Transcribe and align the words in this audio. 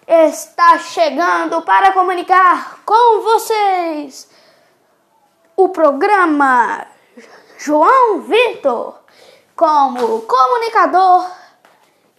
Está 0.07 0.79
chegando 0.79 1.63
para 1.63 1.93
comunicar 1.93 2.81
com 2.85 3.23
vocês 3.23 4.29
o 5.57 5.69
programa 5.69 6.87
João 7.57 8.21
Vitor 8.23 8.97
como 9.55 10.23
comunicador 10.23 11.40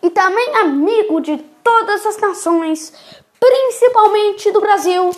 e 0.02 0.09
também 0.09 0.55
amigo 0.55 1.21
de 1.21 1.38
todas 1.63 2.05
as 2.05 2.17
nações, 2.17 2.94
principalmente 3.39 4.52
do 4.52 4.61
Brasil, 4.61 5.11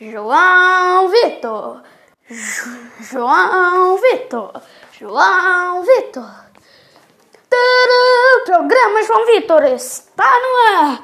João 0.00 1.08
Vitor. 1.08 1.82
João 3.00 3.96
Vitor. 3.98 4.62
João 4.92 5.82
Vitor. 5.82 6.46
Programa 8.44 9.02
João 9.02 9.26
Vitor 9.26 9.64
está 9.64 10.24
no 10.24 10.76
ar. 10.76 11.02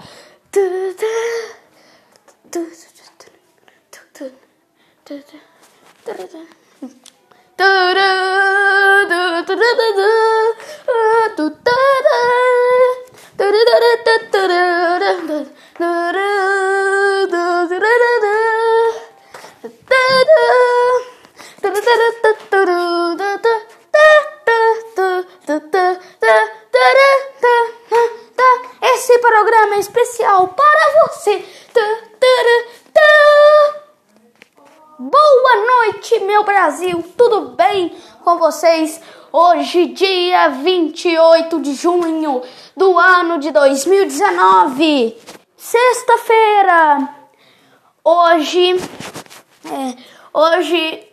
Esse 28.82 29.18
programa 29.18 29.76
é 29.76 29.78
especial 29.78 30.48
para 30.48 31.08
você. 31.08 31.44
Boa 34.98 35.56
noite, 35.56 36.20
meu 36.20 36.44
Brasil. 36.44 37.02
Tudo 37.16 37.56
bem 37.56 37.96
com 38.22 38.38
vocês? 38.38 39.00
Hoje, 39.34 39.86
dia 39.86 40.50
28 40.50 41.58
de 41.62 41.72
junho 41.72 42.42
do 42.76 42.98
ano 42.98 43.38
de 43.38 43.50
2019, 43.50 45.16
sexta-feira. 45.56 47.08
Hoje, 48.04 48.74
é, 49.64 49.96
hoje, 50.34 51.08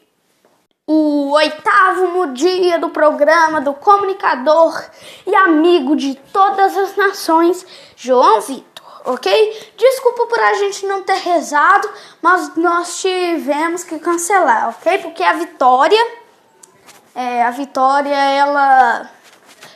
o 0.86 1.32
oitavo 1.32 2.34
dia 2.34 2.78
do 2.78 2.90
programa 2.90 3.62
do 3.62 3.74
comunicador 3.74 4.78
e 5.26 5.34
amigo 5.34 5.96
de 5.96 6.16
todas 6.34 6.76
as 6.76 6.98
nações, 6.98 7.66
João 7.96 8.42
Vitor 8.42 8.70
ok? 9.06 9.74
Desculpa 9.78 10.28
por 10.28 10.40
a 10.40 10.54
gente 10.56 10.86
não 10.86 11.04
ter 11.04 11.18
rezado, 11.20 11.90
mas 12.22 12.54
nós 12.58 13.00
tivemos 13.00 13.84
que 13.84 13.98
cancelar, 13.98 14.70
ok? 14.70 14.98
Porque 15.00 15.24
a 15.24 15.34
Vitória, 15.34 16.19
é, 17.20 17.44
a 17.44 17.52
Vitória, 17.52 18.16
ela 18.16 19.12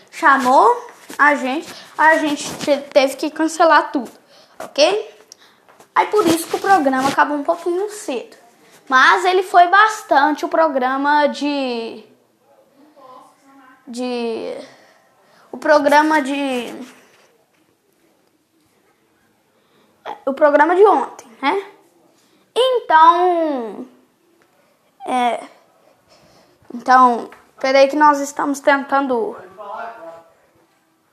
chamou 0.09 0.87
a 1.17 1.35
gente, 1.35 1.67
a 1.97 2.17
gente 2.17 2.49
teve 2.93 3.17
que 3.17 3.29
cancelar 3.29 3.91
tudo, 3.91 4.09
ok? 4.57 5.13
Aí 5.93 6.07
por 6.07 6.25
isso 6.25 6.47
que 6.47 6.55
o 6.55 6.59
programa 6.59 7.09
acabou 7.09 7.35
um 7.35 7.43
pouquinho 7.43 7.89
cedo. 7.89 8.37
Mas 8.87 9.25
ele 9.25 9.43
foi 9.43 9.67
bastante 9.67 10.45
o 10.45 10.47
programa 10.47 11.27
de. 11.27 12.05
De. 13.85 14.57
O 15.51 15.57
programa 15.57 16.21
de 16.21 16.73
o 20.25 20.33
programa 20.33 20.75
de 20.75 20.85
ontem, 20.85 21.27
né? 21.41 21.61
Então, 22.55 23.85
é, 25.05 25.43
então, 26.73 27.29
peraí 27.59 27.87
que 27.87 27.95
nós 27.95 28.19
estamos 28.19 28.59
tentando. 28.59 29.37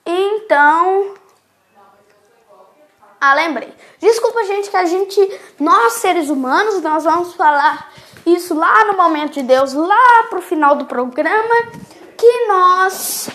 Então, 0.07 1.15
ah, 3.21 3.35
lembrei. 3.35 3.75
Desculpa, 3.99 4.43
gente, 4.45 4.71
que 4.71 4.77
a 4.77 4.87
gente, 4.87 5.41
nós 5.59 5.95
seres 5.95 6.31
humanos, 6.31 6.83
nós 6.83 7.05
vamos 7.05 7.35
falar 7.35 7.93
isso 8.25 8.55
lá 8.55 8.87
no 8.87 8.97
momento 8.97 9.35
de 9.35 9.43
Deus, 9.43 9.75
lá 9.75 10.27
pro 10.31 10.41
final 10.41 10.75
do 10.77 10.87
programa, 10.87 11.55
que 12.17 12.47
nós, 12.47 13.29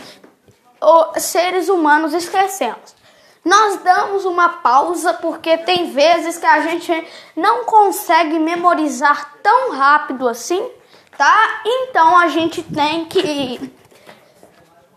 seres 1.18 1.70
humanos, 1.70 2.16
esquecemos. 2.16 2.96
Nós 3.44 3.78
damos 3.84 4.26
uma 4.26 4.50
pausa 4.50 5.14
porque 5.14 5.56
tem 5.60 5.92
vezes 5.92 6.40
que 6.40 6.48
a 6.48 6.62
gente 6.62 7.08
não 7.36 7.64
consegue 7.66 8.40
memorizar 8.40 9.36
tão 9.44 9.72
rápido 9.72 10.28
assim, 10.28 10.68
tá? 11.18 11.62
Então 11.66 12.18
a 12.18 12.28
gente 12.28 12.62
tem 12.64 13.06
que 13.06 13.74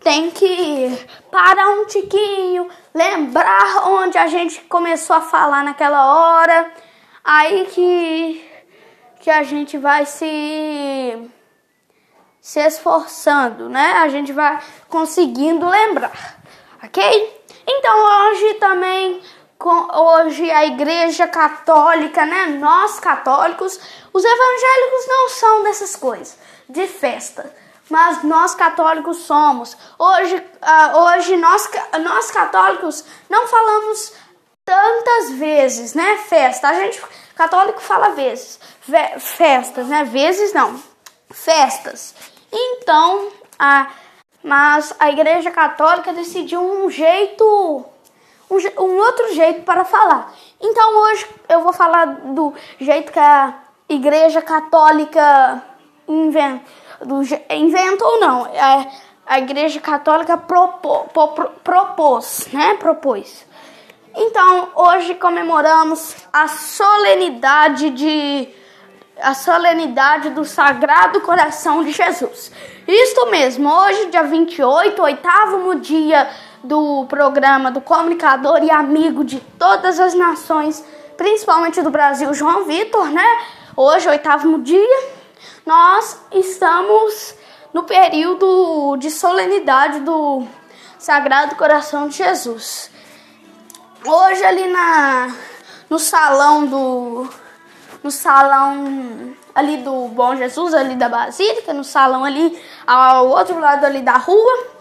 tem 0.01 0.31
que 0.31 0.97
parar 1.29 1.69
um 1.71 1.85
tiquinho, 1.85 2.69
lembrar 2.93 3.87
onde 3.87 4.17
a 4.17 4.27
gente 4.27 4.61
começou 4.61 5.15
a 5.15 5.21
falar 5.21 5.63
naquela 5.63 6.13
hora, 6.13 6.71
aí 7.23 7.65
que 7.65 8.49
que 9.19 9.29
a 9.29 9.43
gente 9.43 9.77
vai 9.77 10.05
se 10.05 11.29
se 12.41 12.59
esforçando, 12.59 13.69
né? 13.69 13.97
A 13.97 14.07
gente 14.09 14.31
vai 14.31 14.59
conseguindo 14.87 15.67
lembrar, 15.67 16.39
ok? 16.83 17.43
Então 17.67 18.31
hoje 18.31 18.53
também, 18.55 19.21
hoje 19.67 20.49
a 20.49 20.65
Igreja 20.65 21.27
Católica, 21.27 22.25
né? 22.25 22.45
Nós 22.59 22.99
católicos, 22.99 23.79
os 24.13 24.23
evangélicos 24.23 25.07
não 25.07 25.29
são 25.29 25.63
dessas 25.63 25.95
coisas, 25.95 26.37
de 26.67 26.87
festa. 26.87 27.53
Mas 27.89 28.23
nós 28.23 28.53
católicos 28.55 29.17
somos. 29.17 29.75
Hoje, 29.97 30.35
uh, 30.35 30.97
hoje 30.97 31.35
nós, 31.37 31.69
nós 32.03 32.31
católicos 32.31 33.03
não 33.29 33.47
falamos 33.47 34.13
tantas 34.63 35.31
vezes, 35.31 35.93
né? 35.95 36.17
Festa. 36.17 36.69
A 36.69 36.73
gente 36.75 37.01
católico 37.35 37.81
fala 37.81 38.09
vezes. 38.09 38.59
festas, 39.19 39.87
né? 39.87 40.03
Vezes 40.03 40.53
não. 40.53 40.79
Festas. 41.31 42.13
Então, 42.51 43.29
a 43.57 43.87
mas 44.43 44.95
a 44.99 45.09
Igreja 45.09 45.51
Católica 45.51 46.13
decidiu 46.13 46.61
um 46.61 46.89
jeito, 46.89 47.85
um, 48.49 48.97
outro 48.97 49.33
jeito 49.33 49.61
para 49.61 49.85
falar. 49.85 50.33
Então 50.59 50.97
hoje 51.03 51.27
eu 51.47 51.61
vou 51.61 51.73
falar 51.73 52.05
do 52.05 52.53
jeito 52.79 53.11
que 53.11 53.19
a 53.19 53.53
Igreja 53.87 54.41
Católica 54.41 55.63
inventa, 56.07 56.61
do, 57.05 57.21
inventou 57.49 58.19
não, 58.19 58.45
é, 58.47 58.91
a 59.25 59.39
Igreja 59.39 59.79
Católica 59.79 60.37
pro, 60.37 60.67
propôs, 61.63 62.47
né? 62.51 62.75
Propôs. 62.75 63.45
Então, 64.15 64.69
hoje 64.75 65.13
comemoramos 65.15 66.15
a 66.33 66.47
solenidade 66.47 67.91
de 67.91 68.49
a 69.21 69.33
solenidade 69.33 70.29
do 70.29 70.45
Sagrado 70.45 71.21
Coração 71.21 71.83
de 71.83 71.91
Jesus. 71.91 72.51
Isto 72.87 73.27
mesmo, 73.27 73.69
hoje, 73.69 74.07
dia 74.07 74.23
28, 74.23 75.01
oitavo 75.01 75.75
dia 75.75 76.27
do 76.63 77.05
programa 77.05 77.71
do 77.71 77.81
comunicador 77.81 78.63
e 78.63 78.71
amigo 78.71 79.23
de 79.23 79.39
todas 79.57 79.99
as 79.99 80.13
nações, 80.13 80.83
principalmente 81.17 81.81
do 81.81 81.89
Brasil, 81.89 82.33
João 82.33 82.65
Vitor, 82.65 83.09
né? 83.09 83.25
Hoje, 83.75 84.09
oitavo 84.09 84.59
dia, 84.59 85.09
nós 85.65 86.19
estamos 86.31 87.35
no 87.73 87.83
período 87.83 88.97
de 88.97 89.09
solenidade 89.09 89.99
do 90.01 90.43
Sagrado 90.97 91.55
Coração 91.55 92.07
de 92.07 92.17
Jesus. 92.17 92.91
Hoje 94.05 94.43
ali 94.43 94.67
na 94.67 95.33
no 95.89 95.99
salão 95.99 96.65
do 96.65 97.29
no 98.03 98.11
salão 98.11 99.35
ali 99.53 99.77
do 99.77 100.07
Bom 100.09 100.35
Jesus, 100.35 100.73
ali 100.73 100.95
da 100.95 101.09
Basílica, 101.09 101.73
no 101.73 101.83
salão 101.83 102.23
ali 102.23 102.57
ao 102.87 103.27
outro 103.27 103.59
lado 103.59 103.85
ali 103.85 104.01
da 104.01 104.17
rua. 104.17 104.78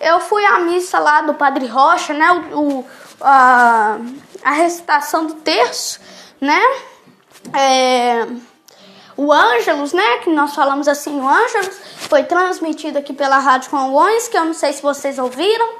Eu 0.00 0.20
fui 0.20 0.44
à 0.44 0.60
missa 0.60 0.98
lá 0.98 1.22
do 1.22 1.34
Padre 1.34 1.66
Rocha, 1.66 2.12
né? 2.12 2.30
O, 2.52 2.80
o 2.80 2.86
a, 3.20 3.98
a 4.42 4.50
recitação 4.52 5.26
do 5.26 5.34
terço, 5.34 6.00
né? 6.40 6.60
É, 7.52 8.26
o 9.16 9.32
Ângelos, 9.32 9.92
né? 9.92 10.18
Que 10.18 10.30
nós 10.30 10.54
falamos 10.54 10.88
assim, 10.88 11.18
o 11.18 11.26
Ângelos 11.26 11.80
foi 12.08 12.24
transmitido 12.24 12.98
aqui 12.98 13.12
pela 13.12 13.38
Rádio 13.38 13.70
Congonhas, 13.70 14.28
que 14.28 14.36
eu 14.36 14.44
não 14.44 14.54
sei 14.54 14.72
se 14.72 14.82
vocês 14.82 15.18
ouviram, 15.18 15.76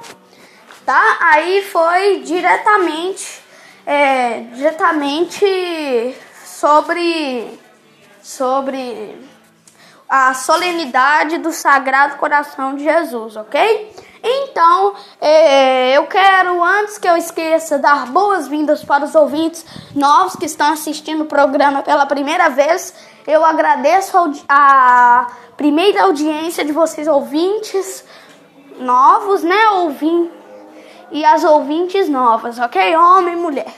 tá? 0.85 1.17
Aí 1.19 1.63
foi 1.63 2.21
diretamente, 2.21 3.41
é, 3.85 4.41
diretamente 4.53 6.15
sobre, 6.43 7.59
sobre 8.21 9.15
a 10.09 10.33
solenidade 10.33 11.37
do 11.37 11.51
Sagrado 11.51 12.15
Coração 12.15 12.75
de 12.75 12.83
Jesus, 12.83 13.35
ok? 13.35 14.06
Então, 14.23 14.93
é, 15.21 15.97
eu 15.97 16.05
quero, 16.07 16.63
antes 16.63 16.97
que 16.97 17.07
eu 17.07 17.15
esqueça, 17.15 17.77
dar 17.77 18.07
boas-vindas 18.07 18.83
para 18.83 19.05
os 19.05 19.15
ouvintes 19.15 19.65
novos 19.95 20.35
que 20.35 20.45
estão 20.45 20.71
assistindo 20.73 21.21
o 21.21 21.25
programa 21.25 21.83
pela 21.83 22.05
primeira 22.05 22.49
vez. 22.49 22.93
Eu 23.25 23.45
agradeço 23.45 24.17
a 24.47 25.27
primeira 25.55 26.03
audiência 26.03 26.63
de 26.63 26.71
vocês, 26.71 27.07
ouvintes 27.07 28.03
novos, 28.79 29.43
né? 29.43 29.69
Ouvim 29.71 30.31
e 31.11 31.23
as 31.23 31.43
ouvintes 31.43 32.09
novas, 32.09 32.59
ok? 32.59 32.95
Homem 32.95 33.33
e 33.33 33.37
mulher. 33.37 33.73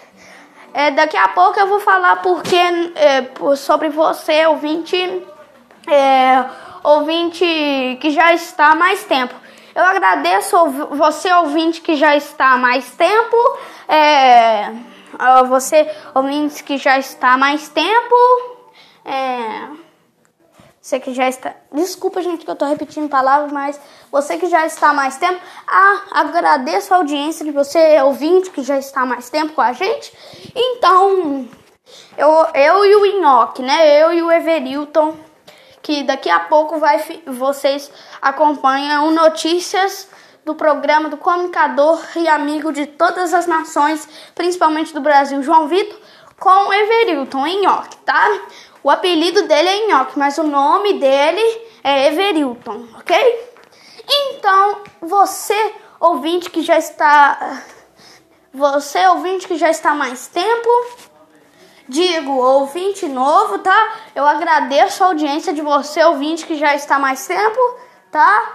É, 0.73 0.91
daqui 0.91 1.17
a 1.17 1.27
pouco 1.29 1.59
eu 1.59 1.67
vou 1.67 1.79
falar 1.79 2.17
porque, 2.17 2.55
é, 2.55 3.29
sobre 3.55 3.89
você, 3.89 4.45
ouvinte, 4.45 4.95
é, 5.87 6.45
ouvinte 6.83 7.97
que 7.99 8.11
já 8.11 8.33
está 8.33 8.71
há 8.71 8.75
mais 8.75 9.03
tempo. 9.03 9.33
Eu 9.79 9.85
agradeço 9.85 10.57
você, 10.91 11.31
ouvinte, 11.35 11.79
que 11.79 11.95
já 11.95 12.13
está 12.13 12.51
há 12.51 12.57
mais 12.57 12.91
tempo. 12.91 13.37
É, 13.87 14.73
você, 15.47 15.89
ouvinte, 16.13 16.65
que 16.65 16.77
já 16.77 16.99
está 16.99 17.35
há 17.35 17.37
mais 17.37 17.69
tempo. 17.69 18.15
É, 19.05 19.69
você 20.81 20.99
que 20.99 21.13
já 21.13 21.29
está. 21.29 21.55
Desculpa, 21.71 22.21
gente, 22.21 22.43
que 22.43 22.49
eu 22.49 22.55
estou 22.55 22.67
repetindo 22.67 23.07
palavras, 23.07 23.53
mas 23.53 23.79
você 24.11 24.37
que 24.37 24.47
já 24.47 24.65
está 24.65 24.89
há 24.89 24.93
mais 24.93 25.15
tempo. 25.15 25.39
Ah, 25.65 26.01
agradeço 26.11 26.93
a 26.93 26.97
audiência 26.97 27.45
de 27.45 27.51
você, 27.51 28.01
ouvinte, 28.01 28.51
que 28.51 28.61
já 28.61 28.77
está 28.77 29.03
há 29.03 29.05
mais 29.05 29.29
tempo 29.29 29.53
com 29.53 29.61
a 29.61 29.71
gente. 29.71 30.11
Então, 30.53 31.47
eu, 32.17 32.29
eu 32.53 32.85
e 32.85 32.95
o 32.97 33.05
Inhoque, 33.05 33.61
né? 33.61 34.03
Eu 34.03 34.11
e 34.11 34.21
o 34.21 34.29
Everilton, 34.29 35.15
que 35.89 36.03
daqui 36.03 36.29
a 36.29 36.41
pouco 36.41 36.77
vai, 36.77 37.03
vocês 37.25 37.91
acompanham 38.21 39.09
notícias 39.09 40.07
do 40.45 40.53
programa 40.53 41.09
do 41.09 41.17
comunicador 41.17 41.99
e 42.15 42.27
amigo 42.27 42.71
de 42.71 42.85
todas 42.85 43.33
as 43.33 43.47
nações, 43.47 44.07
principalmente 44.35 44.93
do 44.93 45.01
Brasil, 45.01 45.41
João 45.41 45.67
Vitor, 45.67 45.97
com 46.39 46.71
Everilton 46.71 47.47
Inhoque, 47.47 47.97
tá? 48.05 48.23
O 48.83 48.91
apelido 48.91 49.47
dele 49.47 49.67
é 49.67 49.87
Nhoque, 49.87 50.19
mas 50.19 50.37
o 50.37 50.43
nome 50.43 50.93
dele 50.93 51.41
é 51.83 52.05
Everilton, 52.09 52.85
ok? 52.95 53.49
Então, 54.07 54.83
você 55.01 55.73
ouvinte 55.99 56.51
que 56.51 56.61
já 56.61 56.77
está. 56.77 57.63
Você 58.53 59.07
ouvinte 59.07 59.47
que 59.47 59.57
já 59.57 59.71
está 59.71 59.95
mais 59.95 60.27
tempo, 60.27 60.69
digo 61.89 62.31
ouvinte 62.31 63.07
novo, 63.07 63.57
tá? 63.59 63.95
Eu 64.15 64.25
agradeço 64.25 65.03
a 65.03 65.07
audiência 65.07 65.51
de 65.51 65.61
você, 65.61 66.03
ouvinte 66.03 66.45
que 66.45 66.55
já 66.55 66.75
está 66.75 66.99
mais 66.99 67.25
tempo, 67.25 67.59
tá? 68.11 68.53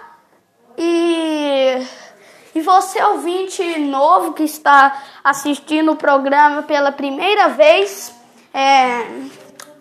E. 0.79 1.85
E 2.55 2.61
você, 2.61 3.03
ouvinte 3.03 3.81
novo 3.81 4.33
que 4.33 4.45
está 4.45 5.03
assistindo 5.25 5.91
o 5.91 5.97
programa 5.97 6.63
pela 6.63 6.93
primeira 6.93 7.49
vez, 7.49 8.15
é 8.55 9.05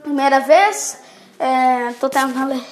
primeira 0.01 0.39
vez. 0.39 0.99
É, 1.37 1.93
tô 1.99 2.09
tentando 2.09 2.47
ler. 2.47 2.63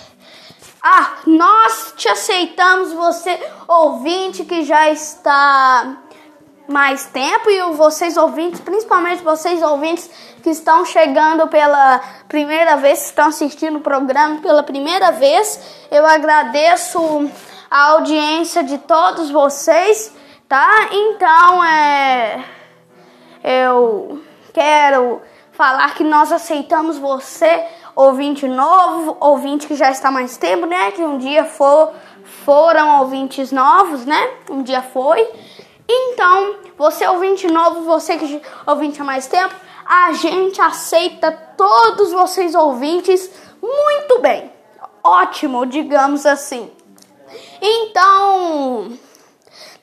Ah, 0.81 1.17
nós 1.27 1.93
te 1.95 2.09
aceitamos, 2.09 2.91
você 2.93 3.39
ouvinte 3.67 4.43
que 4.43 4.63
já 4.63 4.89
está 4.89 5.97
mais 6.71 7.05
tempo 7.05 7.49
e 7.49 7.61
vocês 7.73 8.17
ouvintes, 8.17 8.59
principalmente 8.59 9.23
vocês 9.23 9.61
ouvintes 9.61 10.09
que 10.41 10.49
estão 10.49 10.83
chegando 10.85 11.47
pela 11.47 12.01
primeira 12.27 12.77
vez, 12.77 13.05
estão 13.05 13.27
assistindo 13.27 13.77
o 13.77 13.81
programa 13.81 14.41
pela 14.41 14.63
primeira 14.63 15.11
vez. 15.11 15.59
Eu 15.91 16.05
agradeço 16.05 17.29
a 17.69 17.91
audiência 17.91 18.63
de 18.63 18.77
todos 18.79 19.29
vocês, 19.29 20.11
tá? 20.47 20.89
Então, 20.91 21.63
é 21.63 22.43
eu 23.43 24.21
quero 24.53 25.21
falar 25.51 25.95
que 25.95 26.03
nós 26.03 26.31
aceitamos 26.31 26.97
você, 26.97 27.65
ouvinte 27.95 28.47
novo, 28.47 29.17
ouvinte 29.19 29.67
que 29.67 29.75
já 29.75 29.89
está 29.89 30.11
mais 30.11 30.37
tempo, 30.37 30.65
né? 30.65 30.91
Que 30.91 31.01
um 31.01 31.17
dia 31.17 31.43
for, 31.45 31.91
foram 32.45 32.99
ouvintes 32.99 33.51
novos, 33.51 34.05
né? 34.05 34.29
Um 34.49 34.61
dia 34.61 34.81
foi. 34.81 35.27
Então, 35.93 36.55
você 36.77 37.05
ouvinte 37.05 37.47
novo, 37.47 37.81
você 37.81 38.17
que 38.17 38.41
ouvinte 38.65 39.01
há 39.01 39.03
mais 39.03 39.27
tempo, 39.27 39.53
a 39.85 40.13
gente 40.13 40.61
aceita 40.61 41.31
todos 41.57 42.13
vocês 42.13 42.55
ouvintes 42.55 43.29
muito 43.61 44.19
bem. 44.19 44.49
Ótimo, 45.03 45.65
digamos 45.65 46.25
assim. 46.25 46.71
Então, 47.61 48.97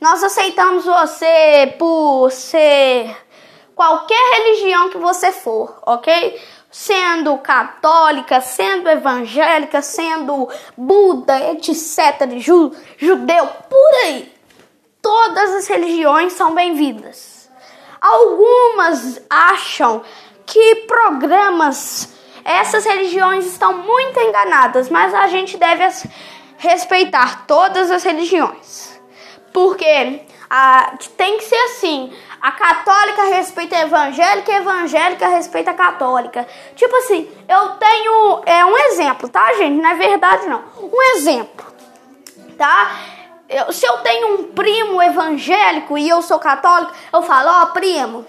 nós 0.00 0.24
aceitamos 0.24 0.86
você 0.86 1.74
por 1.78 2.30
ser 2.30 3.14
qualquer 3.74 4.38
religião 4.38 4.88
que 4.88 4.96
você 4.96 5.30
for, 5.30 5.78
ok? 5.84 6.40
Sendo 6.70 7.36
católica, 7.38 8.40
sendo 8.40 8.88
evangélica, 8.88 9.82
sendo 9.82 10.48
Buda, 10.74 11.50
etc., 11.50 12.26
de 12.26 12.40
ju 12.40 12.72
judeu, 12.96 13.46
por 13.68 13.94
aí. 14.04 14.37
Todas 15.00 15.54
as 15.54 15.68
religiões 15.68 16.32
são 16.32 16.54
bem-vindas. 16.54 17.48
Algumas 18.00 19.20
acham 19.28 20.02
que 20.44 20.86
programas, 20.86 22.14
essas 22.44 22.84
religiões 22.84 23.46
estão 23.46 23.78
muito 23.78 24.18
enganadas, 24.18 24.88
mas 24.88 25.14
a 25.14 25.26
gente 25.28 25.56
deve 25.56 25.84
respeitar 26.56 27.46
todas 27.46 27.90
as 27.90 28.02
religiões. 28.02 29.00
Porque 29.52 30.22
a, 30.48 30.96
tem 31.16 31.38
que 31.38 31.44
ser 31.44 31.56
assim. 31.56 32.12
A 32.40 32.52
católica 32.52 33.24
respeita 33.24 33.76
a 33.76 33.82
evangélica 33.82 34.52
a 34.52 34.56
evangélica 34.56 35.28
respeita 35.28 35.72
a 35.72 35.74
católica. 35.74 36.46
Tipo 36.76 36.94
assim, 36.96 37.28
eu 37.48 37.68
tenho. 37.70 38.42
É 38.46 38.64
um 38.64 38.76
exemplo, 38.78 39.28
tá, 39.28 39.52
gente? 39.54 39.80
Não 39.80 39.90
é 39.90 39.94
verdade, 39.94 40.46
não. 40.46 40.62
Um 40.80 41.02
exemplo, 41.16 41.66
tá? 42.56 43.17
Eu, 43.48 43.72
se 43.72 43.86
eu 43.86 43.98
tenho 43.98 44.34
um 44.34 44.44
primo 44.48 45.02
evangélico 45.02 45.96
e 45.96 46.08
eu 46.08 46.20
sou 46.20 46.38
católico, 46.38 46.92
eu 47.12 47.22
falo: 47.22 47.48
Ó, 47.48 47.62
oh, 47.62 47.66
primo, 47.68 48.26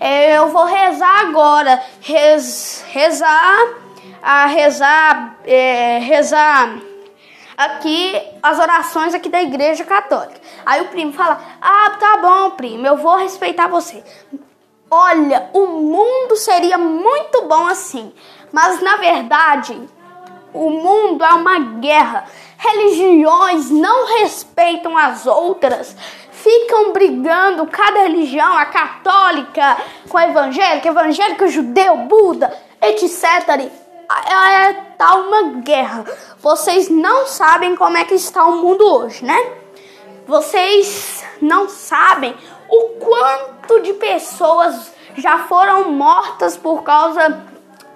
é, 0.00 0.38
eu 0.38 0.48
vou 0.48 0.64
rezar 0.64 1.20
agora. 1.20 1.82
Rez, 2.00 2.84
rezar. 2.88 3.74
A 4.22 4.46
rezar. 4.46 5.36
É, 5.44 5.98
rezar 5.98 6.90
aqui 7.60 8.18
as 8.42 8.58
orações 8.58 9.12
aqui 9.12 9.28
da 9.28 9.42
igreja 9.42 9.84
católica. 9.84 10.40
Aí 10.64 10.80
o 10.80 10.88
primo 10.88 11.12
fala: 11.12 11.40
"Ah, 11.60 11.90
tá 12.00 12.16
bom, 12.16 12.50
primo, 12.52 12.86
eu 12.86 12.96
vou 12.96 13.16
respeitar 13.16 13.68
você". 13.68 14.02
Olha, 14.90 15.48
o 15.52 15.66
mundo 15.66 16.34
seria 16.36 16.78
muito 16.78 17.42
bom 17.42 17.66
assim, 17.66 18.12
mas 18.50 18.80
na 18.80 18.96
verdade, 18.96 19.78
o 20.52 20.70
mundo 20.70 21.22
é 21.22 21.34
uma 21.34 21.58
guerra. 21.58 22.24
Religiões 22.62 23.70
não 23.70 24.18
respeitam 24.18 24.94
as 24.98 25.26
outras, 25.26 25.96
ficam 26.30 26.92
brigando 26.92 27.66
cada 27.66 28.00
religião, 28.02 28.54
a 28.54 28.66
católica 28.66 29.78
com 30.06 30.18
a 30.18 30.28
evangélica, 30.28 30.88
evangélica, 30.88 31.48
judeu, 31.48 31.96
Buda, 31.96 32.54
etc. 32.82 33.70
É, 34.28 34.72
tá 34.98 35.14
uma 35.14 35.54
guerra. 35.62 36.04
Vocês 36.38 36.90
não 36.90 37.26
sabem 37.26 37.74
como 37.74 37.96
é 37.96 38.04
que 38.04 38.12
está 38.12 38.44
o 38.44 38.56
mundo 38.56 38.84
hoje, 38.84 39.24
né? 39.24 39.52
Vocês 40.26 41.24
não 41.40 41.66
sabem 41.66 42.36
o 42.68 42.88
quanto 43.00 43.80
de 43.80 43.94
pessoas 43.94 44.92
já 45.16 45.38
foram 45.44 45.90
mortas 45.92 46.58
por 46.58 46.82
causa 46.82 47.42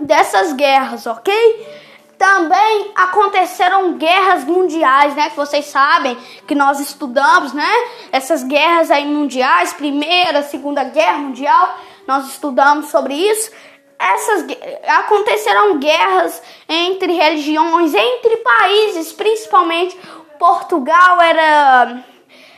dessas 0.01 0.55
guerras, 0.55 1.07
ok? 1.07 1.84
Também 2.19 2.93
aconteceram 2.95 3.95
guerras 3.95 4.45
mundiais, 4.45 5.15
né? 5.15 5.31
Que 5.31 5.37
vocês 5.37 5.67
sabem 5.67 6.17
que 6.47 6.55
nós 6.55 6.81
estudamos, 6.81 7.53
né? 7.53 7.71
Essas 8.13 8.43
guerras 8.45 8.91
aí 8.91 9.05
mundiais, 9.05 9.73
primeira, 9.73 10.43
segunda 10.43 10.85
guerra 10.85 11.19
mundial, 11.19 11.79
nós 12.07 12.29
estudamos 12.29 12.87
sobre 12.87 13.15
isso. 13.15 13.51
Essas 13.99 14.45
aconteceram 14.87 15.79
guerras 15.79 16.43
entre 16.69 17.13
religiões, 17.13 17.95
entre 17.95 18.37
países, 18.39 19.13
principalmente 19.13 19.99
Portugal 20.39 21.21
era 21.21 22.05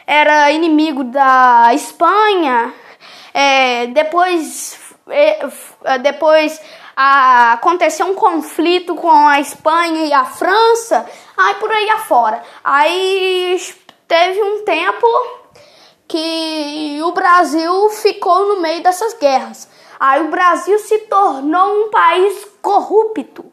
era 0.06 0.52
inimigo 0.52 1.04
da 1.04 1.70
Espanha. 1.74 2.72
É, 3.34 3.88
depois 3.88 4.78
é, 5.08 5.98
depois 5.98 6.60
a, 6.96 7.52
aconteceu 7.52 8.06
um 8.06 8.14
conflito 8.14 8.94
com 8.94 9.10
a 9.10 9.38
Espanha 9.38 10.06
e 10.06 10.12
a 10.14 10.24
França, 10.24 11.06
aí 11.36 11.54
por 11.56 11.70
aí 11.70 11.90
afora. 11.90 12.42
Aí 12.64 13.62
teve 14.08 14.42
um 14.42 14.64
tempo 14.64 15.06
que 16.08 16.98
o 17.02 17.12
Brasil 17.12 17.90
ficou 17.90 18.48
no 18.48 18.60
meio 18.60 18.82
dessas 18.82 19.12
guerras. 19.14 19.68
Aí 20.00 20.22
o 20.22 20.30
Brasil 20.30 20.78
se 20.78 21.00
tornou 21.00 21.84
um 21.84 21.90
país 21.90 22.46
corrupto, 22.62 23.44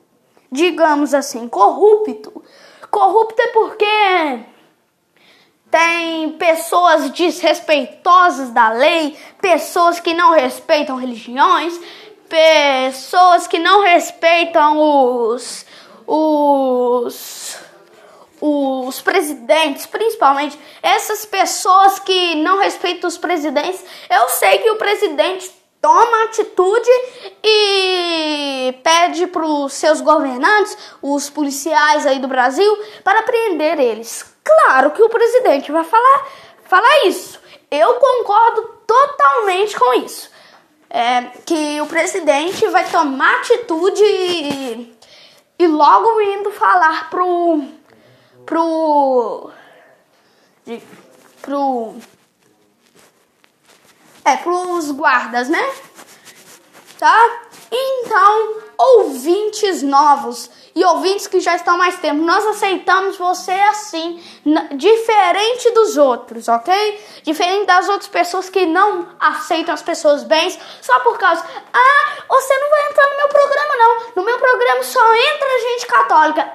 digamos 0.50 1.14
assim, 1.14 1.48
corrupto. 1.48 2.44
Corrupto 2.90 3.42
é 3.42 3.48
porque 3.48 4.46
tem 5.72 6.34
pessoas 6.34 7.10
desrespeitosas 7.10 8.52
da 8.52 8.70
lei, 8.70 9.18
pessoas 9.42 10.00
que 10.00 10.14
não 10.14 10.32
respeitam 10.32 10.98
religiões, 10.98 11.80
pessoas 12.34 13.46
que 13.46 13.60
não 13.60 13.84
respeitam 13.84 14.80
os 14.80 15.64
os 16.08 17.58
os 18.42 19.00
presidentes, 19.02 19.86
principalmente 19.86 20.60
essas 20.82 21.26
pessoas 21.26 22.00
que 22.00 22.36
não 22.36 22.60
respeitam 22.60 23.08
os 23.08 23.18
presidentes. 23.18 23.86
Eu 24.10 24.28
sei 24.30 24.58
que 24.58 24.72
o 24.72 24.78
presidente 24.78 25.50
toma 25.80 26.24
atitude 26.24 26.90
e 27.42 28.76
pede 28.84 29.28
para 29.28 29.46
os 29.46 29.74
seus 29.74 30.02
governantes, 30.02 30.76
os 31.02 31.30
policiais 31.30 32.06
aí 32.06 32.20
do 32.20 32.28
Brasil, 32.28 32.78
para 33.04 33.22
prender 33.22 33.80
eles. 33.80 34.26
Claro 34.44 34.92
que 34.92 35.04
o 35.04 35.10
presidente 35.10 35.72
vai 35.72 35.84
falar, 35.84 36.28
falar 36.66 37.06
isso. 37.06 37.40
Eu 37.72 37.94
concordo 37.94 38.80
totalmente 38.86 39.80
com 39.80 39.94
isso 39.94 40.33
é, 40.94 41.24
que 41.44 41.82
o 41.82 41.88
presidente 41.88 42.68
vai 42.68 42.88
tomar 42.88 43.40
atitude 43.40 44.04
e, 44.04 44.96
e 45.58 45.68
logo 45.68 46.22
indo 46.22 46.52
falar 46.52 47.10
pro 47.10 47.64
pro 48.46 49.50
de, 50.64 50.80
pro 51.42 51.96
é 54.24 54.38
pros 54.38 54.92
guardas, 54.92 55.50
né? 55.50 55.74
Tá? 57.00 57.42
Então, 57.72 58.62
ouvintes 58.84 59.82
novos 59.82 60.50
e 60.76 60.84
ouvintes 60.84 61.28
que 61.28 61.40
já 61.40 61.56
estão 61.56 61.78
mais 61.78 62.00
tempo, 62.00 62.22
nós 62.24 62.46
aceitamos 62.46 63.16
você 63.18 63.52
assim, 63.52 64.22
diferente 64.76 65.72
dos 65.72 65.98
outros, 65.98 66.48
ok? 66.48 67.02
Diferente 67.24 67.66
das 67.66 67.88
outras 67.88 68.10
pessoas 68.10 68.50
que 68.50 68.66
não 68.66 69.08
aceitam 69.20 69.74
as 69.74 69.82
pessoas 69.82 70.24
bem 70.24 70.50
só 70.82 71.00
por 71.00 71.18
causa, 71.18 71.44
ah, 71.74 72.24
você 72.28 72.58
não 72.58 72.70
vai 72.70 72.90
entrar 72.90 73.10
no 73.10 73.18
meu 73.18 73.30
programa 73.30 73.76
não. 73.78 74.04
No 74.16 74.24
meu 74.24 74.40
programa 74.40 74.84
só 74.84 75.16
entra 75.16 75.60
gente 75.60 75.86
católica. 75.86 76.52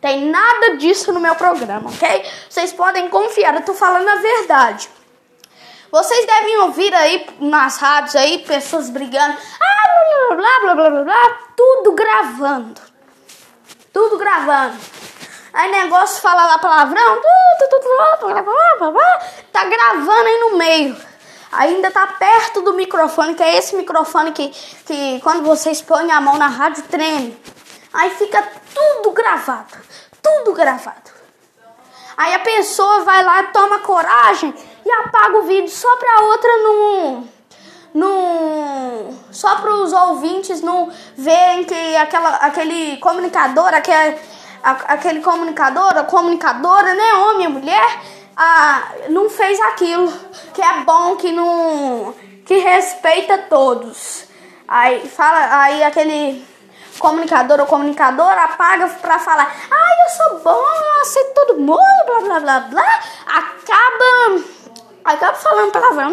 Tem 0.00 0.26
nada 0.26 0.76
disso 0.76 1.12
no 1.12 1.18
meu 1.18 1.34
programa, 1.34 1.90
ok? 1.90 2.24
Vocês 2.48 2.72
podem 2.72 3.08
confiar, 3.08 3.54
eu 3.54 3.64
tô 3.64 3.74
falando 3.74 4.08
a 4.08 4.16
verdade. 4.16 4.88
Vocês 5.90 6.26
devem 6.26 6.58
ouvir 6.58 6.94
aí 6.94 7.26
nas 7.40 7.78
rádios 7.78 8.14
aí 8.14 8.38
pessoas 8.40 8.90
brigando. 8.90 9.36
Ah, 9.60 10.34
blá 10.34 10.36
blá 10.36 10.60
blá 10.60 10.74
blá 10.74 10.90
blá 10.90 11.04
blá, 11.04 11.38
tudo 11.56 11.92
gravando. 11.92 12.80
Tudo 13.92 14.18
gravando. 14.18 14.76
Aí 15.52 15.70
negócio 15.70 16.20
fala 16.20 16.44
lá 16.44 16.58
palavrão, 16.58 17.20
tá 19.50 19.64
gravando 19.64 20.28
aí 20.28 20.40
no 20.40 20.56
meio. 20.58 20.96
Ainda 21.50 21.90
tá 21.90 22.06
perto 22.06 22.60
do 22.60 22.74
microfone, 22.74 23.34
que 23.34 23.42
é 23.42 23.56
esse 23.56 23.74
microfone 23.74 24.32
que, 24.32 24.50
que 24.84 25.20
quando 25.22 25.42
vocês 25.42 25.80
põem 25.80 26.12
a 26.12 26.20
mão 26.20 26.36
na 26.36 26.48
rádio 26.48 26.82
treme. 26.84 27.40
Aí 27.92 28.10
fica 28.10 28.46
tudo 28.74 29.12
gravado, 29.12 29.74
tudo 30.22 30.52
gravado. 30.52 31.10
Aí 32.16 32.34
a 32.34 32.40
pessoa 32.40 33.04
vai 33.04 33.24
lá, 33.24 33.44
toma 33.44 33.78
coragem 33.78 34.54
e 34.88 34.90
apaga 34.90 35.38
o 35.38 35.42
vídeo 35.42 35.68
só 35.68 35.96
pra 35.96 36.22
outra 36.22 36.50
não. 36.62 37.28
não 37.92 39.18
só 39.30 39.56
para 39.56 39.74
os 39.74 39.92
ouvintes 39.92 40.62
não 40.62 40.90
verem 41.14 41.64
que 41.64 41.96
aquela, 41.96 42.36
aquele 42.36 42.96
comunicador, 42.96 43.68
aquele, 43.74 44.16
aquele 44.62 45.20
comunicador, 45.20 45.96
a 45.96 46.04
comunicadora, 46.04 46.94
né, 46.94 47.14
homem 47.14 47.46
ou 47.48 47.52
mulher, 47.52 48.00
ah, 48.34 48.92
não 49.10 49.28
fez 49.28 49.60
aquilo 49.60 50.10
que 50.54 50.62
é 50.62 50.80
bom, 50.84 51.16
que 51.16 51.30
não 51.32 52.14
que 52.46 52.56
respeita 52.56 53.36
todos. 53.50 54.24
Aí 54.66 55.06
fala, 55.06 55.64
aí 55.64 55.84
aquele 55.84 56.46
comunicador 56.98 57.60
ou 57.60 57.66
comunicadora 57.66 58.44
apaga 58.44 58.88
para 58.88 59.18
falar, 59.18 59.54
ah, 59.70 59.90
eu 60.04 60.16
sou 60.16 60.38
bom, 60.40 60.64
eu 60.64 61.02
aceito 61.02 61.34
todo 61.34 61.60
mundo, 61.60 61.78
blá 62.06 62.20
blá 62.20 62.40
blá 62.40 62.60
blá, 62.60 63.00
acaba 63.26 64.40
acaba 65.04 65.34
falando 65.34 65.72
palavrão. 65.72 66.12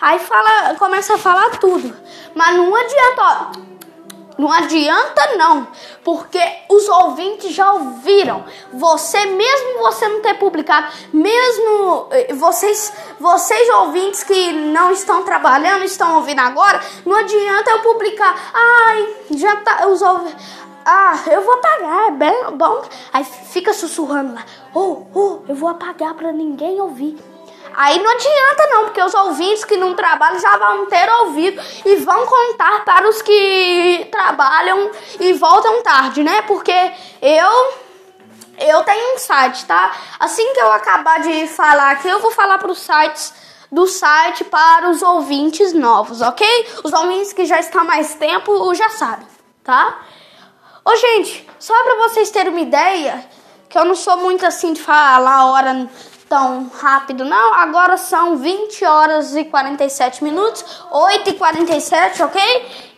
Aí 0.00 0.18
fala, 0.18 0.74
começa 0.76 1.14
a 1.14 1.18
falar 1.18 1.50
tudo. 1.58 1.94
Mas 2.34 2.56
não 2.56 2.74
adianta, 2.74 3.22
ó. 3.22 3.72
Não 4.38 4.50
adianta 4.50 5.36
não, 5.36 5.68
porque 6.02 6.40
os 6.68 6.88
ouvintes 6.88 7.52
já 7.52 7.70
ouviram. 7.72 8.44
Você 8.72 9.26
mesmo 9.26 9.78
você 9.78 10.08
não 10.08 10.20
ter 10.20 10.34
publicado, 10.34 10.90
mesmo 11.12 12.08
eh, 12.10 12.34
vocês, 12.34 12.92
vocês 13.20 13.68
ouvintes 13.68 14.24
que 14.24 14.52
não 14.52 14.90
estão 14.90 15.22
trabalhando, 15.22 15.84
estão 15.84 16.16
ouvindo 16.16 16.40
agora, 16.40 16.80
não 17.04 17.16
adianta 17.16 17.70
eu 17.70 17.80
publicar. 17.80 18.34
Ai, 18.54 19.16
já 19.36 19.56
tá 19.56 19.86
os 19.86 20.00
ouvintes 20.00 20.62
ah, 20.84 21.18
eu 21.26 21.42
vou 21.42 21.54
apagar, 21.54 22.08
é 22.08 22.10
bem 22.10 22.50
bom. 22.54 22.82
Aí 23.12 23.24
fica 23.24 23.72
sussurrando 23.72 24.34
lá. 24.34 24.44
Oh, 24.74 25.02
oh, 25.14 25.38
eu 25.48 25.54
vou 25.54 25.68
apagar 25.68 26.14
para 26.14 26.32
ninguém 26.32 26.80
ouvir. 26.80 27.18
Aí 27.74 28.02
não 28.02 28.10
adianta 28.10 28.66
não, 28.70 28.84
porque 28.84 29.02
os 29.02 29.14
ouvintes 29.14 29.64
que 29.64 29.76
não 29.76 29.94
trabalham 29.94 30.38
já 30.38 30.56
vão 30.58 30.86
ter 30.86 31.10
ouvido 31.20 31.62
e 31.84 31.96
vão 31.96 32.26
contar 32.26 32.84
para 32.84 33.08
os 33.08 33.22
que 33.22 34.08
trabalham 34.10 34.90
e 35.18 35.32
voltam 35.32 35.82
tarde, 35.82 36.22
né? 36.22 36.42
Porque 36.42 36.92
eu 37.20 37.82
eu 38.58 38.82
tenho 38.84 39.14
um 39.14 39.18
site, 39.18 39.64
tá? 39.64 39.92
Assim 40.20 40.52
que 40.52 40.60
eu 40.60 40.70
acabar 40.70 41.20
de 41.20 41.48
falar 41.48 41.92
aqui, 41.92 42.08
eu 42.08 42.20
vou 42.20 42.30
falar 42.30 42.58
para 42.58 42.70
os 42.70 42.78
sites 42.78 43.32
do 43.70 43.86
site 43.86 44.44
para 44.44 44.90
os 44.90 45.02
ouvintes 45.02 45.72
novos, 45.72 46.20
ok? 46.20 46.46
Os 46.84 46.92
ouvintes 46.92 47.32
que 47.32 47.46
já 47.46 47.58
estão 47.58 47.84
mais 47.84 48.14
tempo 48.14 48.74
já 48.74 48.90
sabem, 48.90 49.26
tá? 49.64 49.98
Ô, 50.84 50.96
gente, 50.96 51.48
só 51.58 51.74
para 51.84 52.08
vocês 52.08 52.30
terem 52.30 52.50
uma 52.50 52.60
ideia, 52.60 53.24
que 53.68 53.78
eu 53.78 53.84
não 53.84 53.94
sou 53.94 54.16
muito 54.16 54.44
assim 54.44 54.72
de 54.72 54.82
falar 54.82 55.36
a 55.36 55.46
hora 55.46 55.88
tão 56.28 56.70
rápido, 56.80 57.24
não. 57.24 57.54
Agora 57.54 57.96
são 57.96 58.36
20 58.36 58.84
horas 58.84 59.36
e 59.36 59.44
47 59.44 60.24
minutos, 60.24 60.64
8 60.90 61.30
e 61.30 61.32
47, 61.34 62.22
ok? 62.22 62.42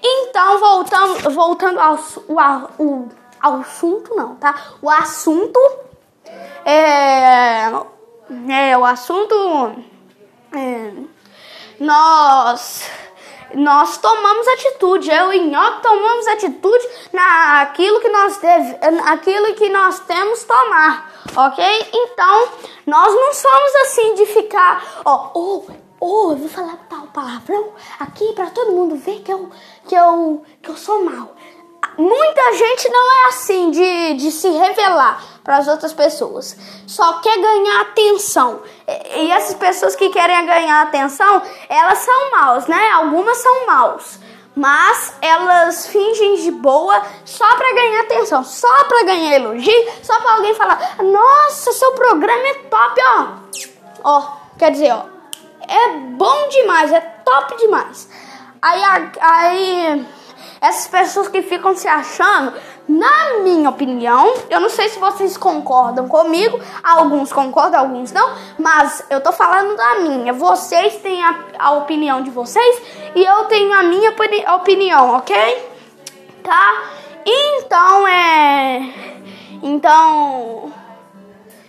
Então, 0.03 0.61
voltando, 0.61 1.31
voltando 1.31 1.81
ao, 1.81 1.99
ao, 2.39 3.09
ao, 3.41 3.61
assunto, 3.61 4.15
não, 4.15 4.37
tá? 4.37 4.55
O 4.81 4.89
assunto 4.89 5.59
é. 6.65 7.71
É, 8.49 8.79
o 8.79 8.85
assunto. 8.85 9.75
É, 10.53 10.93
nós 11.81 12.89
nós 13.57 13.99
tomamos 13.99 14.47
atitude, 14.49 15.11
eu 15.11 15.33
e 15.33 15.41
Nhoque 15.41 15.83
tomamos 15.83 16.27
atitude 16.29 16.89
naquilo 17.13 18.01
que 18.01 18.09
nós 18.09 18.37
deve, 18.39 18.77
aquilo 19.07 19.55
que 19.55 19.69
nós 19.69 20.01
temos 20.01 20.45
tomar, 20.45 21.13
ok? 21.37 21.65
Então, 21.93 22.49
nós 22.87 23.15
não 23.15 23.33
somos 23.33 23.75
assim 23.83 24.15
de 24.15 24.27
ficar, 24.27 25.03
ó, 25.05 25.31
oh, 25.35 25.65
oh, 26.01 26.33
eu 26.33 26.37
vou 26.37 26.49
falar 26.49 26.79
tal 26.89 27.07
palavrão 27.09 27.73
aqui 27.99 28.33
para 28.33 28.51
todo 28.51 28.73
mundo 28.73 28.97
ver 28.97 29.21
que 29.21 29.33
eu, 29.33 29.51
que 29.89 29.95
eu, 29.95 30.43
que 30.63 30.71
eu 30.71 30.77
sou 30.77 31.05
mal. 31.05 31.35
Muita 31.97 32.53
gente 32.55 32.89
não 32.89 33.13
é 33.13 33.29
assim 33.29 33.71
de, 33.71 34.15
de 34.15 34.31
se 34.31 34.49
revelar 34.49 35.23
para 35.45 35.59
as 35.59 35.69
outras 35.69 35.93
pessoas. 35.93 36.57
Só 36.87 37.21
quer 37.21 37.37
ganhar 37.39 37.81
atenção. 37.83 38.63
E 39.17 39.31
essas 39.31 39.55
pessoas 39.55 39.95
que 39.95 40.09
querem 40.09 40.47
ganhar 40.47 40.83
atenção, 40.83 41.43
elas 41.69 41.99
são 41.99 42.31
maus, 42.33 42.67
né? 42.67 42.91
Algumas 42.95 43.37
são 43.39 43.67
maus. 43.67 44.19
Mas 44.57 45.15
elas 45.21 45.89
fingem 45.89 46.37
de 46.37 46.51
boa 46.53 47.03
só 47.25 47.57
para 47.57 47.75
ganhar 47.75 48.01
atenção, 48.03 48.45
só 48.45 48.85
para 48.85 49.05
ganhar 49.05 49.35
elogio, 49.35 49.93
só 50.01 50.21
para 50.21 50.35
alguém 50.35 50.55
falar: 50.55 50.97
"Nossa, 51.03 51.73
seu 51.73 51.93
programa 51.93 52.49
é 52.49 52.55
top, 52.55 53.01
ó". 53.03 53.27
Ó, 54.05 54.37
quer 54.57 54.71
dizer, 54.71 54.93
ó, 54.93 55.07
é 55.67 55.89
bom 56.17 56.49
demais, 56.49 56.93
é 56.93 57.01
top 57.01 57.57
demais. 57.57 58.09
Aí 58.63 58.83
aí 59.21 60.07
essas 60.65 60.87
pessoas 60.87 61.29
que 61.29 61.43
ficam 61.43 61.77
se 61.77 61.87
achando, 61.87 62.55
na 62.89 63.41
minha 63.43 63.69
opinião, 63.69 64.33
eu 64.49 64.61
não 64.61 64.71
sei 64.71 64.89
se 64.89 64.99
vocês 64.99 65.37
concordam 65.37 66.09
comigo, 66.09 66.59
alguns 66.83 67.31
concordam, 67.31 67.81
alguns 67.81 68.13
não, 68.13 68.35
mas 68.59 69.05
eu 69.11 69.21
tô 69.21 69.31
falando 69.31 69.77
da 69.77 69.97
minha. 69.97 70.33
Vocês 70.33 70.97
têm 70.97 71.23
a, 71.23 71.39
a 71.59 71.73
opinião 71.73 72.23
de 72.23 72.31
vocês 72.31 72.83
e 73.15 73.23
eu 73.23 73.45
tenho 73.45 73.75
a 73.75 73.83
minha 73.83 74.15
opinião, 74.57 75.17
ok? 75.17 75.37
Tá? 76.43 76.83
Então 77.27 78.09
é. 78.09 78.91
Então. 79.63 80.73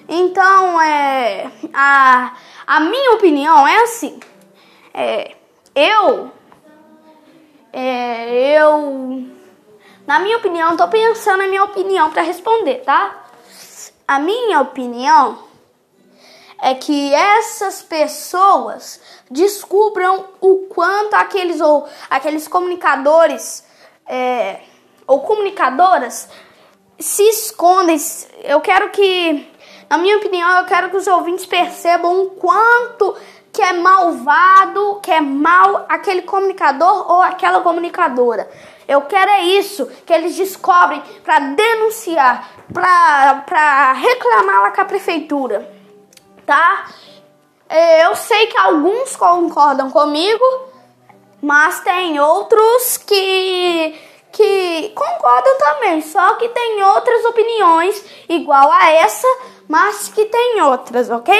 Então 0.07 0.81
é. 0.81 1.51
A, 1.73 2.33
a 2.65 2.79
minha 2.79 3.11
opinião 3.11 3.67
é 3.67 3.75
assim. 3.83 4.19
É, 4.93 5.35
eu 5.75 6.31
é, 7.77 8.57
eu, 8.57 9.27
na 10.07 10.19
minha 10.19 10.37
opinião, 10.37 10.77
tô 10.77 10.87
pensando 10.87 11.39
na 11.39 11.47
minha 11.47 11.65
opinião 11.65 12.09
para 12.09 12.21
responder, 12.21 12.75
tá? 12.85 13.25
A 14.07 14.17
minha 14.17 14.61
opinião 14.61 15.39
é 16.61 16.73
que 16.73 17.13
essas 17.13 17.81
pessoas 17.81 19.01
descubram 19.29 20.23
o 20.39 20.67
quanto 20.69 21.15
aqueles 21.15 21.59
ou 21.59 21.85
aqueles 22.09 22.47
comunicadores 22.47 23.65
é, 24.07 24.61
ou 25.05 25.19
comunicadoras 25.19 26.29
se 26.97 27.23
escondem. 27.23 27.97
Eu 28.45 28.61
quero 28.61 28.89
que, 28.91 29.51
na 29.89 29.97
minha 29.97 30.15
opinião, 30.15 30.59
eu 30.59 30.65
quero 30.65 30.89
que 30.89 30.95
os 30.95 31.07
ouvintes 31.07 31.45
percebam 31.45 32.21
o 32.21 32.29
quanto 32.29 33.17
que 33.55 33.61
é 33.61 33.71
malvado, 33.71 34.99
que 35.01 35.09
é 35.09 35.21
mal 35.21 35.85
aquele 35.87 36.23
comunicador 36.23 37.09
ou 37.09 37.21
aquela 37.21 37.61
comunicadora. 37.61 38.49
Eu 38.85 39.01
quero 39.03 39.31
é 39.31 39.43
isso 39.43 39.85
que 40.05 40.11
eles 40.11 40.35
descobrem 40.35 41.01
para 41.23 41.39
denunciar, 41.39 42.49
para 42.71 43.93
reclamar 43.93 44.61
lá 44.61 44.71
com 44.71 44.81
a 44.81 44.85
prefeitura, 44.85 45.73
tá? 46.45 46.85
É, 47.69 48.05
eu 48.05 48.15
sei 48.15 48.47
que 48.47 48.57
alguns 48.57 49.15
concordam 49.15 49.89
comigo, 49.89 50.43
mas 51.41 51.79
tem 51.79 52.19
outros 52.19 52.97
que 52.97 54.01
que 54.33 54.91
concordam 54.93 55.57
também, 55.57 56.01
só 56.01 56.33
que 56.33 56.49
tem 56.49 56.83
outras 56.83 57.23
opiniões 57.23 58.03
igual 58.27 58.69
a 58.69 58.91
essa, 58.91 59.27
mas 59.65 60.09
que 60.09 60.25
tem 60.25 60.61
outras, 60.61 61.09
ok? 61.09 61.33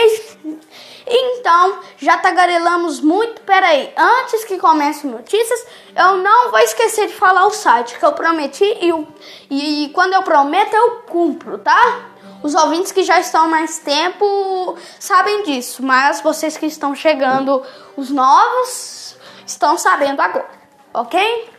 Então, 1.08 1.80
já 1.98 2.18
tagarelamos 2.18 3.00
muito. 3.00 3.42
Peraí, 3.42 3.94
antes 3.96 4.44
que 4.44 4.58
comece 4.58 5.06
notícias, 5.06 5.66
eu 5.96 6.18
não 6.18 6.50
vou 6.50 6.60
esquecer 6.60 7.08
de 7.08 7.14
falar 7.14 7.46
o 7.46 7.52
site 7.52 7.98
que 7.98 8.06
eu 8.06 8.14
prometi 8.14 8.66
e, 8.82 8.90
eu, 8.90 9.08
e 9.50 9.92
quando 9.94 10.14
eu 10.14 10.24
prometo, 10.24 10.74
eu 10.74 11.04
cumpro, 11.08 11.60
tá? 11.60 12.10
Os 12.42 12.54
ouvintes 12.56 12.92
que 12.92 13.04
já 13.04 13.20
estão 13.20 13.48
mais 13.48 13.80
tempo 13.80 14.78
sabem 15.00 15.44
disso, 15.44 15.84
mas 15.84 16.22
vocês 16.22 16.58
que 16.58 16.66
estão 16.66 16.94
chegando, 16.94 17.64
os 17.96 18.10
novos, 18.10 19.16
estão 19.46 19.78
sabendo 19.78 20.22
agora, 20.22 20.50
ok? 20.94 21.50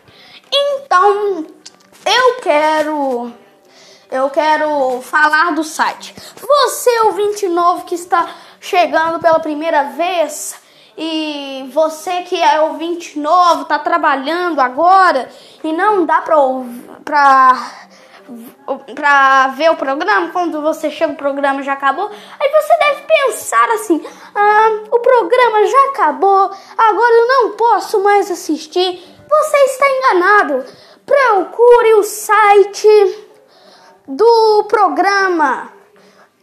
Então, 0.52 1.46
eu 2.04 2.34
quero 2.40 3.32
eu 4.10 4.30
quero 4.30 5.00
falar 5.02 5.52
do 5.52 5.64
site. 5.64 6.14
Você, 6.36 7.00
ouvinte 7.00 7.48
novo 7.48 7.84
que 7.84 7.96
está 7.96 8.28
chegando 8.66 9.20
pela 9.20 9.38
primeira 9.38 9.84
vez 9.84 10.56
e 10.98 11.70
você 11.72 12.22
que 12.22 12.42
é 12.42 12.60
ouvinte 12.62 13.18
novo, 13.18 13.62
está 13.62 13.78
trabalhando 13.78 14.60
agora 14.60 15.28
e 15.62 15.72
não 15.72 16.04
dá 16.04 16.20
para 16.20 16.36
para 18.92 19.48
ver 19.48 19.70
o 19.70 19.76
programa, 19.76 20.30
quando 20.32 20.60
você 20.60 20.90
chega 20.90 21.12
o 21.12 21.16
programa 21.16 21.62
já 21.62 21.74
acabou, 21.74 22.10
aí 22.40 22.50
você 22.50 22.76
deve 22.78 23.02
pensar 23.02 23.70
assim: 23.70 24.04
ah, 24.34 24.68
o 24.90 24.98
programa 24.98 25.64
já 25.64 25.84
acabou, 25.90 26.50
agora 26.76 27.14
eu 27.14 27.28
não 27.28 27.50
posso 27.50 28.02
mais 28.02 28.28
assistir. 28.28 29.00
Você 29.28 29.56
está 29.56 29.86
enganado. 29.88 30.64
Procure 31.04 31.94
o 31.94 32.02
site 32.02 32.88
do 34.08 34.64
programa 34.64 35.75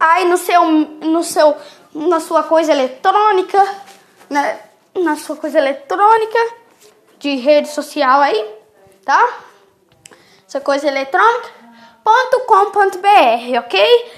Aí 0.00 0.24
no 0.24 0.36
seu 0.36 0.64
no 0.64 1.22
seu 1.22 1.54
na 1.94 2.18
sua 2.18 2.42
coisa 2.42 2.72
eletrônica, 2.72 3.64
né? 4.28 4.58
Na 4.96 5.14
sua 5.14 5.36
coisa 5.36 5.58
eletrônica 5.58 6.38
de 7.20 7.36
rede 7.36 7.68
social 7.68 8.20
aí, 8.20 8.52
tá? 9.04 9.28
Essa 10.48 10.60
coisa 10.60 10.88
eletrônica 10.88 11.62
www.comunicador.com.br, 12.04 13.58
ok? 13.58 14.12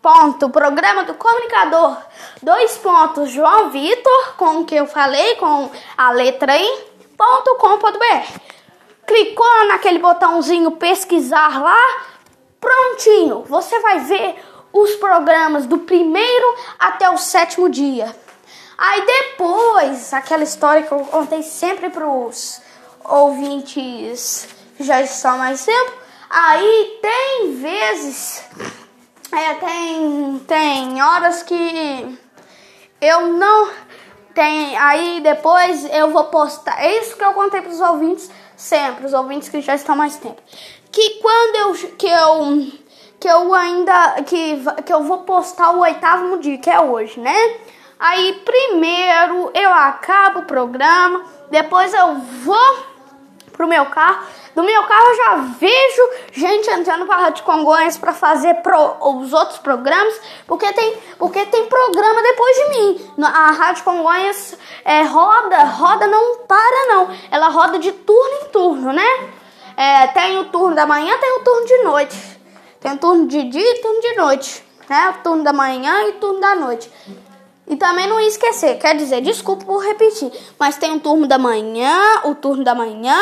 www.programa 0.00 1.04
do 1.04 1.14
comunicador 1.14 1.96
dois 2.40 2.78
pontos 2.78 3.30
João 3.30 3.70
Vitor 3.70 4.34
com 4.36 4.60
o 4.60 4.64
que 4.64 4.74
eu 4.74 4.86
falei 4.86 5.36
com 5.36 5.70
a 5.96 6.10
letra 6.12 6.56
em.com.br 6.56 8.40
clicou 9.06 9.66
naquele 9.66 9.98
botãozinho 9.98 10.70
pesquisar 10.72 11.62
lá 11.62 11.78
prontinho. 12.60 13.44
Você 13.48 13.78
vai 13.80 14.00
ver 14.00 14.36
os 14.72 14.94
programas 14.94 15.66
do 15.66 15.78
primeiro 15.78 16.56
até 16.78 17.10
o 17.10 17.18
sétimo 17.18 17.68
dia. 17.68 18.14
Aí 18.78 19.04
depois 19.04 20.14
aquela 20.14 20.44
história 20.44 20.84
que 20.84 20.92
eu 20.92 21.00
contei 21.00 21.42
sempre 21.42 21.90
para 21.90 22.08
os 22.08 22.62
ouvintes 23.04 24.48
já 24.82 25.00
está 25.00 25.36
mais 25.36 25.64
tempo. 25.64 25.92
Aí 26.28 26.98
tem 27.02 27.54
vezes, 27.56 28.44
é, 29.30 29.54
tem, 29.54 30.38
tem 30.46 31.02
horas 31.02 31.42
que 31.42 32.18
eu 33.00 33.28
não 33.34 33.70
tem. 34.34 34.76
Aí 34.78 35.20
depois 35.20 35.84
eu 35.92 36.10
vou 36.10 36.24
postar. 36.24 36.82
É 36.82 37.00
isso 37.00 37.16
que 37.16 37.24
eu 37.24 37.34
contei 37.34 37.60
para 37.60 37.70
os 37.70 37.80
ouvintes 37.80 38.30
sempre, 38.56 39.06
os 39.06 39.12
ouvintes 39.12 39.48
que 39.48 39.60
já 39.60 39.74
estão 39.74 39.96
mais 39.96 40.16
tempo. 40.16 40.40
Que 40.90 41.20
quando 41.20 41.56
eu 41.56 41.88
que 41.96 42.06
eu 42.06 42.72
que 43.20 43.28
eu 43.28 43.54
ainda 43.54 44.22
que, 44.22 44.58
que 44.84 44.92
eu 44.92 45.04
vou 45.04 45.18
postar 45.18 45.70
o 45.70 45.80
oitavo 45.80 46.38
dia, 46.38 46.58
que 46.58 46.70
é 46.70 46.80
hoje, 46.80 47.20
né? 47.20 47.56
Aí 47.98 48.42
primeiro 48.44 49.50
eu 49.54 49.70
acabo 49.70 50.40
o 50.40 50.44
programa, 50.44 51.24
depois 51.50 51.94
eu 51.94 52.16
vou 52.16 52.92
pro 53.52 53.68
meu 53.68 53.86
carro. 53.86 54.26
Do 54.54 54.62
meu 54.62 54.82
carro 54.84 55.06
eu 55.08 55.16
já 55.16 55.34
vejo 55.58 56.10
gente 56.32 56.70
entrando 56.70 57.06
para 57.06 57.16
a 57.16 57.20
Rádio 57.20 57.44
Congonhas 57.44 57.96
para 57.96 58.12
fazer 58.12 58.54
pro, 58.56 58.96
os 59.00 59.32
outros 59.32 59.58
programas, 59.58 60.20
porque 60.46 60.70
tem, 60.74 60.94
porque 61.18 61.46
tem 61.46 61.66
programa 61.66 62.22
depois 62.22 62.56
de 62.56 62.68
mim. 62.68 63.10
A 63.24 63.50
Rádio 63.50 63.82
Congonhas 63.82 64.58
é, 64.84 65.02
roda, 65.04 65.64
roda 65.64 66.06
não 66.06 66.38
para 66.40 66.86
não. 66.88 67.08
Ela 67.30 67.48
roda 67.48 67.78
de 67.78 67.92
turno 67.92 68.34
em 68.42 68.48
turno, 68.50 68.92
né? 68.92 69.30
É, 69.74 70.06
tem 70.08 70.38
o 70.38 70.44
turno 70.44 70.76
da 70.76 70.86
manhã, 70.86 71.16
tem 71.18 71.38
o 71.38 71.44
turno 71.44 71.66
de 71.66 71.78
noite. 71.78 72.40
Tem 72.78 72.92
o 72.92 72.98
turno 72.98 73.26
de 73.26 73.44
dia 73.44 73.74
e 73.74 73.78
turno 73.80 74.00
de 74.00 74.16
noite. 74.16 74.64
Né? 74.88 75.08
O 75.10 75.22
turno 75.22 75.42
da 75.44 75.52
manhã 75.52 76.02
e 76.02 76.10
o 76.10 76.12
turno 76.14 76.40
da 76.40 76.54
noite. 76.54 76.90
E 77.72 77.76
também 77.76 78.06
não 78.06 78.20
esquecer, 78.20 78.78
quer 78.78 78.94
dizer, 78.94 79.22
desculpa 79.22 79.64
por 79.64 79.82
repetir, 79.82 80.30
mas 80.58 80.76
tem 80.76 80.94
o 80.94 81.00
turno 81.00 81.26
da 81.26 81.38
manhã, 81.38 82.20
o 82.24 82.34
turno 82.34 82.62
da 82.62 82.74
manhã, 82.74 83.18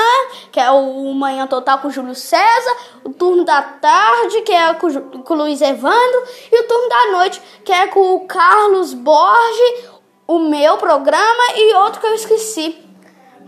que 0.51 0.59
é 0.59 0.69
o 0.73 1.15
Manhã 1.15 1.47
Total 1.47 1.79
com 1.79 1.87
o 1.87 1.91
Júlio 1.93 2.17
César, 2.17 2.77
o 3.05 3.11
turno 3.11 3.45
da 3.45 3.63
tarde, 3.63 4.43
que 4.43 4.51
é 4.51 4.75
com 4.75 4.89
o 4.89 5.37
Luiz 5.37 5.61
Evandro, 5.61 6.23
e 6.51 6.63
o 6.63 6.67
turno 6.67 6.89
da 6.89 7.13
noite, 7.13 7.41
que 7.65 7.71
é 7.71 7.87
com 7.87 8.17
o 8.17 8.27
Carlos 8.27 8.93
Borges, 8.93 9.85
o 10.27 10.41
meu 10.41 10.77
programa 10.79 11.43
e 11.55 11.77
outro 11.77 12.01
que 12.01 12.09
eu 12.09 12.15
esqueci. 12.15 12.77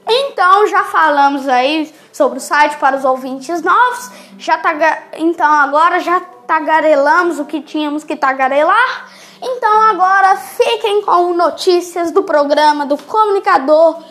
Então 0.09 0.67
já 0.67 0.85
falamos 0.85 1.47
aí 1.47 1.93
sobre 2.13 2.39
o 2.39 2.41
site 2.41 2.79
para 2.79 2.97
os 2.97 3.05
ouvintes 3.05 3.61
novos. 3.61 4.11
Já 4.39 4.57
tá, 4.57 4.73
então 5.15 5.53
agora 5.53 6.01
já 6.01 6.21
tagarelamos 6.47 7.39
o 7.39 7.45
que 7.45 7.61
tínhamos 7.61 8.05
que 8.05 8.17
tagarelar. 8.17 9.11
Então 9.43 9.83
agora 9.83 10.37
fiquem 10.37 11.03
com 11.03 11.35
notícias 11.35 12.11
do 12.11 12.23
programa 12.23 12.87
do 12.87 12.97
comunicador 12.97 14.03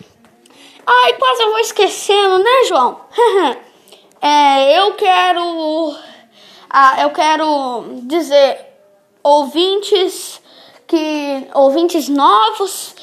Ai, 0.87 1.13
quase 1.15 1.43
eu 1.43 1.51
vou 1.51 1.59
esquecendo, 1.61 2.39
né, 2.39 2.65
João? 2.69 3.01
é, 4.21 4.79
eu 4.79 4.95
quero. 4.95 5.97
Ah, 6.69 7.03
eu 7.03 7.11
quero 7.11 7.85
dizer, 8.03 8.59
ouvintes 9.23 10.41
que. 10.87 11.47
ouvintes 11.55 12.09
novos 12.09 12.95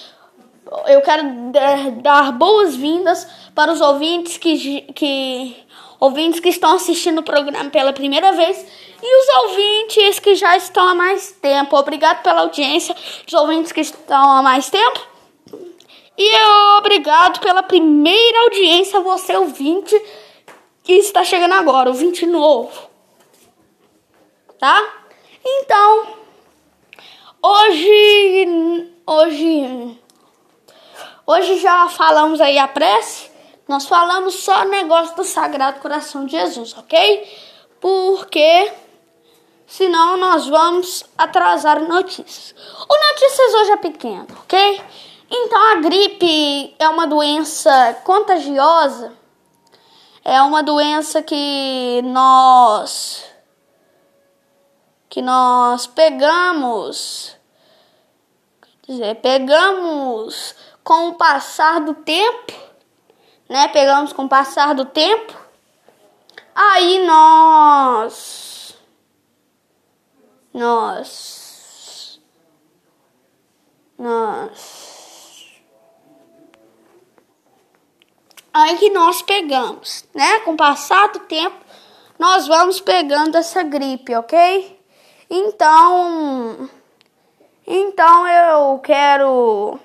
eu 0.88 1.02
quero 1.02 1.24
dar 2.02 2.32
boas-vindas 2.32 3.28
para 3.54 3.72
os 3.72 3.82
ouvintes 3.82 4.38
que, 4.38 4.82
que 4.94 5.56
ouvintes 6.00 6.40
que 6.40 6.50
estão 6.50 6.76
assistindo 6.76 7.20
o 7.20 7.24
programa 7.24 7.70
pela 7.70 7.92
primeira 7.94 8.32
vez 8.32 8.66
e 9.02 9.22
os 9.22 9.44
ouvintes 9.44 10.20
que 10.20 10.36
já 10.36 10.56
estão 10.58 10.88
há 10.88 10.96
mais 10.96 11.32
tempo. 11.32 11.76
Obrigado 11.76 12.22
pela 12.24 12.42
audiência, 12.42 12.96
os 13.28 13.34
ouvintes 13.34 13.72
que 13.72 13.82
estão 13.82 14.38
há 14.38 14.42
mais 14.42 14.70
tempo. 14.70 15.00
E 16.18 16.78
obrigado 16.78 17.40
pela 17.40 17.64
primeira 17.64 18.42
audiência, 18.42 19.00
você 19.00 19.38
ouvinte 19.38 20.00
que 20.84 20.94
está 20.94 21.24
chegando 21.24 21.54
agora, 21.54 21.90
ouvinte 21.90 22.26
novo. 22.26 22.90
Tá? 24.60 25.06
Então, 25.46 26.08
hoje 27.42 28.90
hoje 29.08 29.98
Hoje 31.32 31.60
já 31.60 31.88
falamos 31.90 32.42
aí 32.42 32.58
a 32.58 32.68
prece, 32.68 33.30
nós 33.68 33.86
falamos 33.86 34.34
só 34.34 34.66
negócio 34.66 35.16
do 35.16 35.24
Sagrado 35.24 35.80
Coração 35.80 36.26
de 36.26 36.32
Jesus, 36.32 36.76
ok? 36.76 37.24
Porque 37.80 38.74
senão 39.68 40.18
nós 40.18 40.48
vamos 40.48 41.04
atrasar 41.16 41.88
notícias. 41.88 42.56
O 42.90 43.12
notícias 43.12 43.54
hoje 43.54 43.72
é 43.74 43.78
pequeno, 43.78 44.26
ok? 44.40 44.82
Então 45.30 45.72
a 45.74 45.76
gripe 45.76 46.76
é 46.80 46.90
uma 46.90 47.06
doença 47.06 48.02
contagiosa, 48.04 49.14
é 50.26 50.42
uma 50.42 50.64
doença 50.64 51.22
que 51.22 52.02
nós 52.06 53.24
que 55.08 55.22
nós 55.22 55.86
pegamos, 55.86 57.38
quer 58.82 58.92
dizer, 58.94 59.16
pegamos 59.22 60.56
com 60.90 61.10
o 61.10 61.14
passar 61.14 61.82
do 61.82 61.94
tempo, 61.94 62.52
né? 63.48 63.68
Pegamos 63.68 64.12
com 64.12 64.24
o 64.24 64.28
passar 64.28 64.74
do 64.74 64.86
tempo. 64.86 65.38
Aí 66.56 67.06
nós 67.06 68.76
nós 70.52 72.20
nós 74.00 75.48
aí 78.52 78.76
que 78.80 78.90
nós 78.90 79.22
pegamos, 79.22 80.04
né? 80.16 80.40
Com 80.40 80.54
o 80.54 80.58
passar 80.58 81.10
do 81.10 81.20
tempo, 81.20 81.64
nós 82.18 82.48
vamos 82.48 82.82
pegando 82.82 83.38
essa 83.38 83.62
gripe, 83.62 84.16
ok? 84.16 84.82
Então, 85.30 86.68
então 87.68 88.28
eu 88.28 88.80
quero 88.80 89.80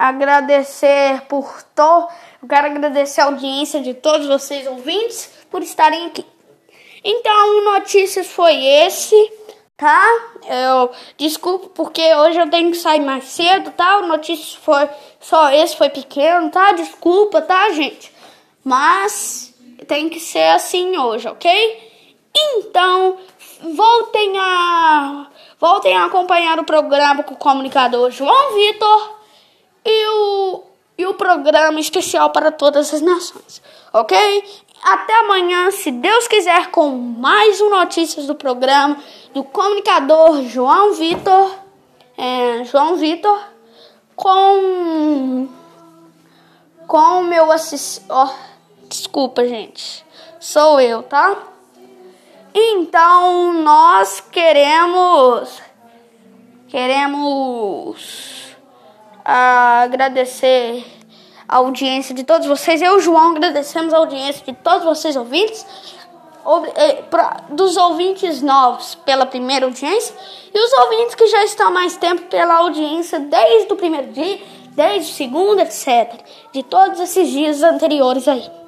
agradecer 0.00 1.20
por 1.28 1.62
to, 1.76 2.08
eu 2.42 2.48
quero 2.48 2.68
agradecer 2.68 3.20
a 3.20 3.26
audiência 3.26 3.82
de 3.82 3.92
todos 3.92 4.26
vocês 4.26 4.66
ouvintes 4.66 5.30
por 5.50 5.62
estarem 5.62 6.06
aqui. 6.06 6.24
Então, 7.04 7.64
notícias 7.74 8.26
foi 8.26 8.64
esse, 8.64 9.14
tá? 9.76 10.02
Eu 10.48 10.90
desculpo 11.18 11.68
porque 11.68 12.14
hoje 12.14 12.40
eu 12.40 12.48
tenho 12.48 12.70
que 12.70 12.78
sair 12.78 13.00
mais 13.00 13.24
cedo, 13.24 13.72
tá? 13.72 13.98
O 13.98 14.06
notícias 14.06 14.54
foi 14.54 14.88
só 15.20 15.52
esse 15.52 15.76
foi 15.76 15.90
pequeno, 15.90 16.48
tá? 16.50 16.72
Desculpa, 16.72 17.42
tá, 17.42 17.70
gente? 17.72 18.10
Mas 18.64 19.54
tem 19.86 20.08
que 20.08 20.18
ser 20.18 20.48
assim 20.54 20.96
hoje, 20.96 21.28
ok? 21.28 21.92
Então, 22.34 23.18
voltem 23.74 24.32
a 24.38 25.26
voltem 25.58 25.94
a 25.94 26.06
acompanhar 26.06 26.58
o 26.58 26.64
programa 26.64 27.22
com 27.22 27.34
o 27.34 27.36
comunicador 27.36 28.10
João 28.10 28.54
Vitor 28.54 29.19
e 29.84 30.06
o, 30.08 30.62
e 30.98 31.06
o 31.06 31.14
programa 31.14 31.80
especial 31.80 32.30
para 32.30 32.52
todas 32.52 32.92
as 32.92 33.00
nações, 33.00 33.62
ok? 33.92 34.44
Até 34.82 35.14
amanhã, 35.20 35.70
se 35.70 35.90
Deus 35.90 36.26
quiser, 36.26 36.70
com 36.70 36.90
mais 36.90 37.60
um 37.60 37.68
notícias 37.68 38.26
do 38.26 38.34
programa 38.34 38.96
do 39.34 39.44
comunicador 39.44 40.42
João 40.44 40.94
Vitor, 40.94 41.54
é, 42.16 42.64
João 42.64 42.96
Vitor, 42.96 43.38
com 44.16 45.48
com 46.86 47.20
o 47.20 47.24
meu 47.24 47.52
assistente. 47.52 48.06
Oh, 48.10 48.28
desculpa, 48.88 49.46
gente, 49.46 50.04
sou 50.40 50.80
eu, 50.80 51.02
tá? 51.04 51.36
Então 52.52 53.52
nós 53.52 54.20
queremos 54.20 55.62
queremos 56.68 58.49
agradecer 59.30 60.84
a 61.48 61.56
audiência 61.56 62.14
de 62.14 62.24
todos 62.24 62.46
vocês. 62.46 62.82
Eu, 62.82 63.00
João, 63.00 63.32
agradecemos 63.32 63.94
a 63.94 63.98
audiência 63.98 64.44
de 64.44 64.52
todos 64.52 64.84
vocês 64.84 65.16
ouvintes, 65.16 65.64
eh, 66.76 67.02
dos 67.50 67.76
ouvintes 67.76 68.42
novos 68.42 68.94
pela 68.94 69.26
primeira 69.26 69.66
audiência 69.66 70.14
e 70.52 70.58
os 70.58 70.72
ouvintes 70.84 71.14
que 71.14 71.26
já 71.26 71.44
estão 71.44 71.70
mais 71.72 71.96
tempo 71.96 72.22
pela 72.22 72.56
audiência 72.56 73.18
desde 73.20 73.72
o 73.72 73.76
primeiro 73.76 74.12
dia, 74.12 74.40
desde 74.70 75.12
o 75.12 75.14
segundo, 75.14 75.60
etc. 75.60 76.20
De 76.52 76.62
todos 76.62 76.98
esses 76.98 77.28
dias 77.28 77.62
anteriores 77.62 78.26
aí 78.26 78.59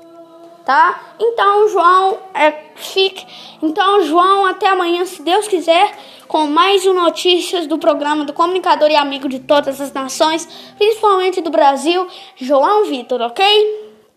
tá? 0.64 1.14
Então, 1.18 1.68
João, 1.68 2.18
é, 2.35 2.53
fique. 2.75 3.27
Então, 3.62 4.03
João, 4.03 4.46
até 4.46 4.68
amanhã, 4.68 5.05
se 5.05 5.22
Deus 5.22 5.46
quiser, 5.48 5.96
com 6.29 6.46
mais 6.46 6.87
um 6.87 6.94
notícias 6.94 7.66
do 7.66 7.79
programa 7.79 8.25
do 8.25 8.33
comunicador 8.33 8.90
e 8.90 8.96
amigo 8.96 9.29
de 9.29 9.40
todas 9.40 9.81
as 9.81 9.92
nações, 9.92 10.46
principalmente 10.77 11.40
do 11.40 11.51
Brasil, 11.51 12.07
João 12.37 12.85
Vitor, 12.85 13.20
ok? 13.20 13.44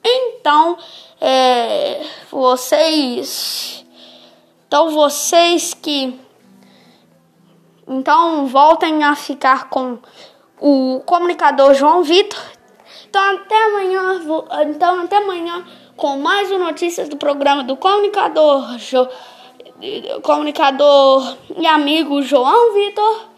Então, 0.03 0.77
é, 1.19 2.05
vocês, 2.31 3.85
então 4.67 4.89
vocês 4.91 5.73
que, 5.73 6.19
então 7.87 8.45
voltem 8.47 9.03
a 9.03 9.15
ficar 9.15 9.69
com 9.69 9.97
o 10.59 11.01
comunicador 11.05 11.73
João 11.73 12.03
Vitor. 12.03 12.39
Então 13.09 13.21
até 13.35 13.65
amanhã, 13.65 14.21
então 14.67 15.01
até 15.01 15.17
amanhã 15.17 15.65
com 15.95 16.17
mais 16.17 16.51
um 16.51 16.59
notícias 16.59 17.07
do 17.07 17.17
programa 17.17 17.63
do 17.63 17.77
comunicador, 17.77 18.77
jo, 18.77 19.07
comunicador 20.21 21.37
e 21.57 21.65
amigo 21.65 22.21
João 22.21 22.73
Vitor, 22.73 23.29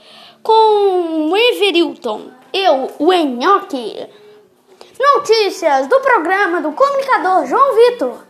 com 0.41 1.29
o 1.29 1.37
Everilton, 1.37 2.31
eu, 2.53 2.91
o 2.99 3.13
Enhoque. 3.13 4.07
Notícias 4.99 5.87
do 5.87 5.99
programa 5.99 6.59
do 6.61 6.71
comunicador 6.71 7.45
João 7.45 7.75
Vitor. 7.75 8.25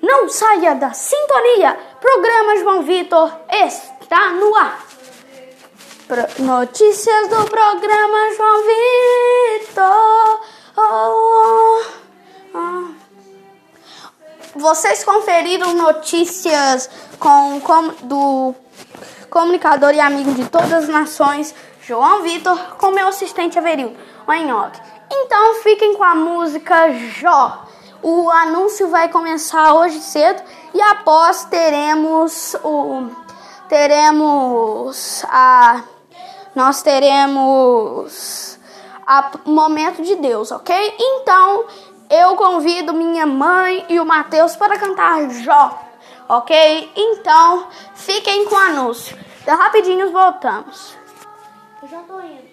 Não 0.00 0.28
saia 0.28 0.76
da 0.76 0.92
sintonia. 0.92 1.76
Programa 2.00 2.56
João 2.58 2.82
Vitor 2.82 3.32
está 3.50 4.30
no 4.30 4.54
ar. 4.54 4.86
Pro 6.06 6.44
notícias 6.44 7.28
do 7.28 7.44
programa 7.50 8.34
João 8.36 8.62
Vitor. 9.58 10.40
Oh, 10.76 11.82
oh. 11.92 11.97
Vocês 14.58 15.04
conferiram 15.04 15.72
notícias 15.72 16.90
com, 17.20 17.60
com, 17.60 17.88
do 18.02 18.52
comunicador 19.30 19.94
e 19.94 20.00
amigo 20.00 20.32
de 20.32 20.46
todas 20.48 20.72
as 20.72 20.88
nações, 20.88 21.54
João 21.80 22.22
Vitor, 22.22 22.58
com 22.76 22.90
meu 22.90 23.06
assistente 23.06 23.56
Averildo, 23.56 23.96
o 24.26 24.32
Enhoque. 24.32 24.80
Então 25.12 25.62
fiquem 25.62 25.94
com 25.94 26.02
a 26.02 26.16
música 26.16 26.92
Jó. 26.92 27.66
O 28.02 28.28
anúncio 28.30 28.88
vai 28.88 29.08
começar 29.08 29.74
hoje 29.74 30.00
cedo 30.00 30.42
e 30.74 30.82
após 30.82 31.44
teremos 31.44 32.56
o 32.64 33.08
teremos 33.68 35.24
a 35.28 35.84
nós 36.52 36.82
teremos 36.82 38.58
a 39.06 39.30
momento 39.44 40.02
de 40.02 40.16
Deus, 40.16 40.50
ok? 40.50 40.94
Então 40.98 41.64
eu 42.10 42.36
convido 42.36 42.92
minha 42.92 43.26
mãe 43.26 43.84
e 43.88 44.00
o 44.00 44.04
Matheus 44.04 44.56
para 44.56 44.78
cantar 44.78 45.28
Jó, 45.30 45.78
ok? 46.28 46.92
Então, 46.96 47.68
fiquem 47.94 48.46
com 48.46 48.54
o 48.54 48.58
anúncio. 48.58 49.16
De 49.44 49.50
rapidinho 49.50 50.10
voltamos. 50.10 50.96
Eu 51.82 51.88
já 51.88 51.98
tô 52.00 52.20
indo. 52.20 52.47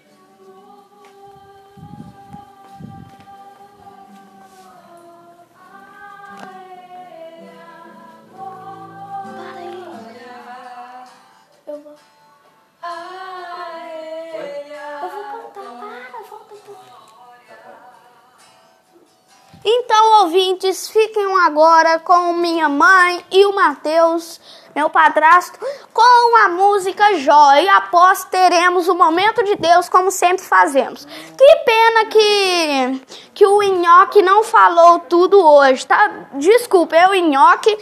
Então, 19.68 20.22
ouvintes, 20.22 20.88
fiquem 20.88 21.26
agora 21.40 21.98
com 21.98 22.34
minha 22.34 22.70
mãe 22.70 23.26
e 23.32 23.48
o 23.48 23.56
Mateus, 23.56 24.40
meu 24.76 24.92
padrasto, 24.92 25.58
com 25.92 26.38
a 26.46 26.50
música 26.50 27.18
Jó. 27.18 27.56
E 27.56 27.68
após 27.70 28.26
teremos 28.26 28.88
o 28.88 28.94
momento 28.94 29.44
de 29.44 29.56
Deus, 29.56 29.90
como 29.90 30.12
sempre 30.12 30.46
fazemos. 30.46 31.04
Que 31.04 31.56
pena 31.66 32.06
que, 32.06 33.02
que 33.34 33.48
o 33.48 33.64
Inhoque 33.64 34.22
não 34.22 34.44
falou 34.44 35.00
tudo 35.00 35.44
hoje, 35.44 35.88
tá? 35.88 36.28
Desculpa, 36.34 36.96
eu, 36.96 37.16
Inhoque, 37.16 37.76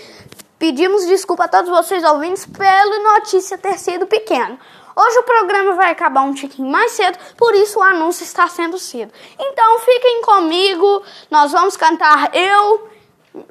pedimos 0.57 1.05
desculpa 1.05 1.43
a 1.43 1.49
todos 1.49 1.69
vocês 1.69 2.01
ouvintes 2.05 2.45
pela 2.45 2.99
notícia 3.15 3.57
ter 3.57 3.77
sido 3.77 4.07
pequeno. 4.07 4.57
Hoje 4.95 5.19
o 5.19 5.23
programa 5.23 5.73
vai 5.73 5.91
acabar 5.91 6.21
um 6.21 6.33
tiquinho 6.33 6.69
mais 6.69 6.91
cedo, 6.91 7.17
por 7.35 7.55
isso 7.55 7.79
o 7.79 7.83
anúncio 7.83 8.23
está 8.23 8.47
sendo 8.47 8.77
cedo. 8.77 9.11
Então 9.39 9.79
fiquem 9.79 10.21
comigo, 10.21 11.03
nós 11.31 11.51
vamos 11.51 11.75
cantar 11.75 12.35
eu, 12.35 12.89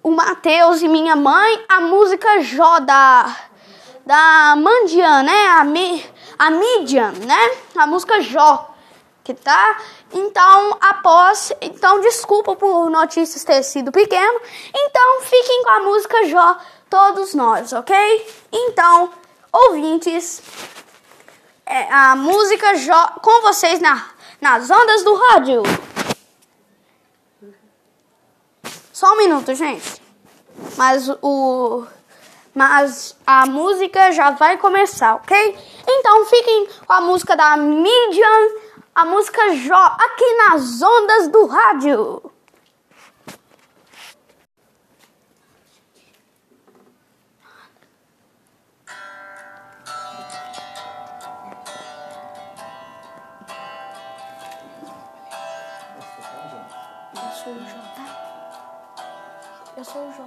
o 0.03 0.11
Matheus 0.11 0.83
e 0.83 0.89
minha 0.89 1.17
mãe 1.17 1.65
a 1.69 1.81
música 1.81 2.41
Jó 2.43 2.79
da, 2.79 3.37
da 4.07 4.55
Mandian, 4.57 5.23
né? 5.23 5.47
A, 5.49 5.65
Mi, 5.65 6.05
a 6.39 6.51
Midian, 6.51 7.13
né? 7.27 7.51
A 7.77 7.87
música 7.87 8.21
Jó. 8.21 8.69
Que 9.25 9.35
tá? 9.35 9.81
Então, 10.13 10.77
após. 10.81 11.53
Então, 11.61 12.01
desculpa 12.01 12.57
por 12.57 12.91
notícias 12.91 13.45
ter 13.45 13.63
sido 13.63 13.93
pequeno. 13.93 14.41
Então, 14.75 15.21
fiquem 15.23 15.63
com 15.63 15.71
a 15.71 15.81
música 15.81 16.27
Jó, 16.27 16.57
todos 16.91 17.33
nós, 17.33 17.73
ok? 17.73 17.95
Então, 18.51 19.11
ouvintes, 19.53 20.43
é, 21.67 21.93
a 21.93 22.17
música 22.17 22.67
com 23.21 23.43
vocês 23.43 23.81
na, 23.81 24.11
nas 24.41 24.71
ondas 24.71 25.05
do 25.05 25.15
rádio. 25.15 25.63
Só 28.93 29.13
um 29.13 29.17
minuto, 29.17 29.55
gente. 29.55 30.03
Mas 30.77 31.09
o 31.21 31.87
mas 32.55 33.17
a 33.27 33.47
música 33.47 34.13
já 34.13 34.31
vai 34.31 34.59
começar, 34.59 35.15
ok? 35.15 35.59
Então 35.89 36.27
fiquem 36.27 36.69
com 36.87 36.93
a 36.93 37.01
música 37.01 37.35
da 37.35 37.57
Midian, 37.57 38.49
a 38.95 39.07
música 39.07 39.57
Jó 39.57 39.97
aqui 39.99 40.35
nas 40.35 40.83
ondas 40.83 41.29
do 41.29 41.47
rádio. 41.47 42.32
Eu 59.83 59.85
sou 59.85 60.03
o 60.03 60.13
J. 60.13 60.23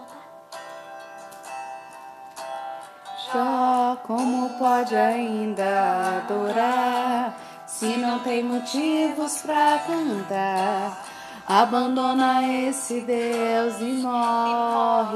Jó, 3.32 3.96
como 4.04 4.50
pode 4.60 4.94
ainda 4.94 6.18
adorar 6.18 7.34
se 7.66 7.96
não 7.96 8.20
tem 8.20 8.44
motivos 8.44 9.38
pra 9.44 9.80
cantar? 9.88 11.06
Abandona 11.48 12.46
esse 12.46 13.00
Deus 13.00 13.80
e 13.80 14.04
morre. 14.04 15.16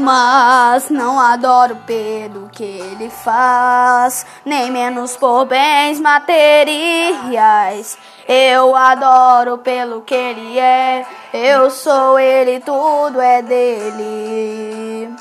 Mas 0.00 0.88
não 0.88 1.20
adoro 1.20 1.76
pelo 1.86 2.48
que 2.48 2.64
ele 2.64 3.10
faz, 3.10 4.24
nem 4.46 4.70
menos 4.70 5.14
por 5.16 5.44
bens 5.44 6.00
materiais. 6.00 7.98
Eu 8.26 8.74
adoro 8.74 9.58
pelo 9.58 10.00
que 10.00 10.14
ele 10.14 10.58
é, 10.58 11.04
eu 11.34 11.70
sou 11.70 12.18
ele, 12.18 12.60
tudo 12.60 13.20
é 13.20 13.42
dele. 13.42 15.14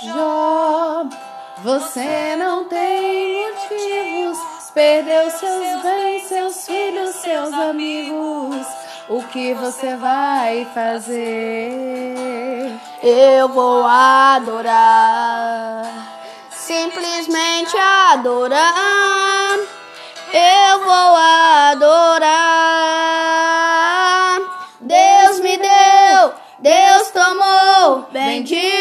Jó, 0.00 1.04
você 1.62 2.36
não 2.36 2.64
tem 2.64 3.48
motivos, 3.48 4.38
perdeu 4.72 5.30
seus 5.30 5.82
bens, 5.82 6.22
seus 6.28 6.66
filhos, 6.66 7.10
seus 7.16 7.52
amigos. 7.52 8.66
O 9.08 9.22
que 9.22 9.54
você 9.54 9.96
vai 9.96 10.66
fazer? 10.74 11.72
Eu 13.02 13.48
vou 13.48 13.82
adorar, 13.86 15.82
simplesmente 16.50 17.74
adorar. 18.12 19.56
Eu 20.30 20.80
vou 20.80 21.16
adorar. 21.72 22.28
Deus 24.78 25.40
me 25.40 25.56
deu, 25.56 26.34
Deus 26.58 27.10
tomou, 27.10 28.06
bendito 28.12 28.77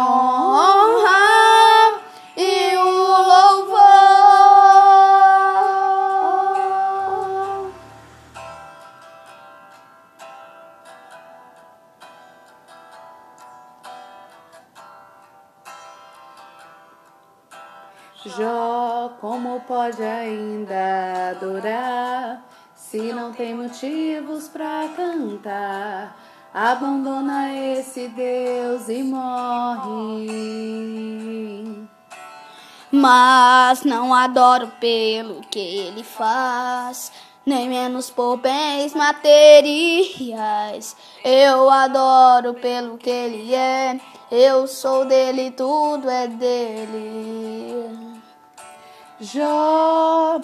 honra 0.00 2.00
e 2.36 2.76
o 2.76 2.90
louvor. 3.30 3.80
Jó, 18.24 19.12
como 19.20 19.60
pode 19.60 20.02
ainda 20.02 21.30
adorar 21.30 22.42
se 22.74 23.12
não 23.12 23.32
tem 23.32 23.54
motivos 23.54 24.48
pra 24.48 24.88
cantar? 24.94 26.16
Abandona 26.52 27.54
esse 27.54 28.08
Deus 28.08 28.88
e 28.88 29.04
morre. 29.04 30.26
Mas 32.90 33.84
não 33.84 34.12
adoro 34.12 34.66
pelo 34.80 35.42
que 35.42 35.60
ele 35.60 36.02
faz, 36.02 37.12
nem 37.46 37.68
menos 37.68 38.10
por 38.10 38.38
bens 38.38 38.94
materiais. 38.94 40.96
Eu 41.24 41.70
adoro 41.70 42.54
pelo 42.54 42.98
que 42.98 43.08
ele 43.08 43.54
é, 43.54 44.00
eu 44.28 44.66
sou 44.66 45.04
dele, 45.04 45.52
tudo 45.52 46.10
é 46.10 46.26
dele. 46.26 48.20
Jó, 49.20 50.40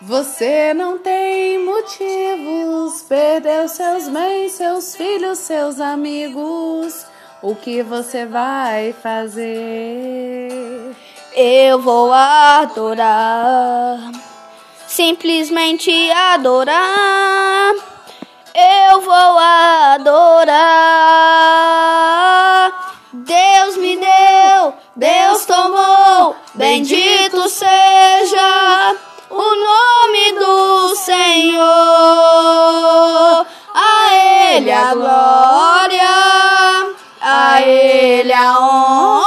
você 0.00 0.72
não 0.74 0.96
tem 0.98 1.58
motivos, 1.64 3.02
perdeu 3.02 3.68
seus 3.68 4.08
bens, 4.08 4.52
seus 4.52 4.94
filhos, 4.94 5.38
seus 5.38 5.80
amigos. 5.80 7.04
O 7.42 7.56
que 7.56 7.82
você 7.82 8.24
vai 8.24 8.94
fazer? 9.02 10.94
Eu 11.34 11.80
vou 11.80 12.12
adorar, 12.12 13.98
simplesmente 14.86 15.90
adorar. 16.12 17.74
Eu 18.54 19.00
vou 19.00 19.38
adorar. 19.38 20.58
Deus 23.12 23.76
me 23.76 23.96
deu, 23.96 24.74
Deus 24.94 25.44
tomou, 25.44 26.36
bendito 26.54 27.48
seja 27.48 28.96
o 29.30 29.36
nome 29.36 29.87
Senhor. 31.08 31.64
A 33.74 34.12
Ele 34.12 34.70
a 34.70 34.94
glória, 34.94 36.06
a 37.22 37.62
Ele 37.62 38.32
a 38.34 38.60
honra 38.60 39.17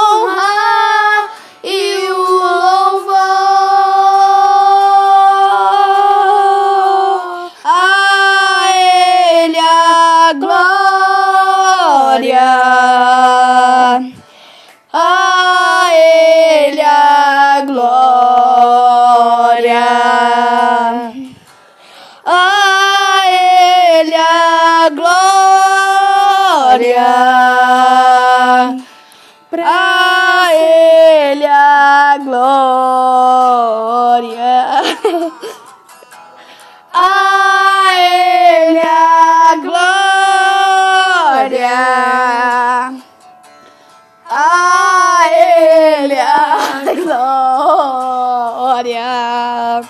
glória. 48.82 49.80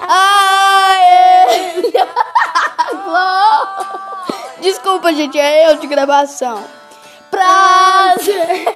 A 0.00 0.94
Ele 1.00 1.92
a 1.98 2.94
glória. 2.94 4.02
Desculpa, 4.60 5.12
gente, 5.12 5.38
é 5.38 5.70
eu 5.70 5.76
de 5.76 5.86
gravação. 5.86 6.62
Prazer. 7.30 8.74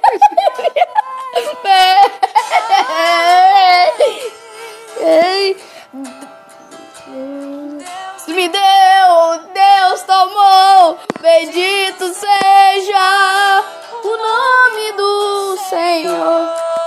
Me 8.27 8.49
deu, 8.49 9.39
Deus 9.51 10.01
tomou, 10.03 10.99
bendito 11.19 12.13
seja 12.13 13.63
o 14.03 14.17
nome 14.17 14.91
do 14.91 15.57
Senhor. 15.69 16.86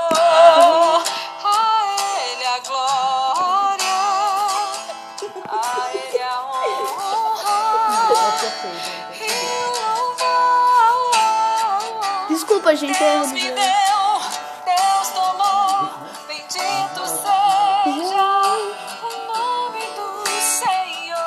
Desculpa, 12.70 12.76
gente, 12.76 12.98
Deus 12.98 13.32
me 13.32 13.40
deu, 13.40 13.54
Deus 14.64 15.08
tomou, 15.12 15.90
bendito 16.28 17.06
seja 17.06 18.30
o 19.02 19.10
nome 19.26 19.80
do 19.96 20.08
Senhor. 20.40 21.18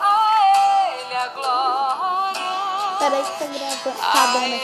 A 0.00 0.12
Ele 0.98 1.16
a 1.16 1.28
glória. 1.28 2.98
Peraí 2.98 3.24
que 3.24 3.32
tá 3.38 3.46
gravando, 3.46 3.98
tá 3.98 4.22
A 4.22 4.26
dando 4.26 4.44
Ele 4.44 4.60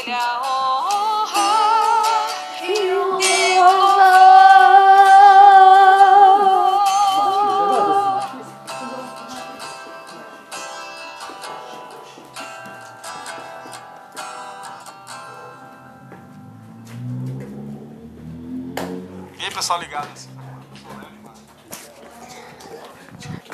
pessoal 19.59 19.81
ligado? 19.81 20.09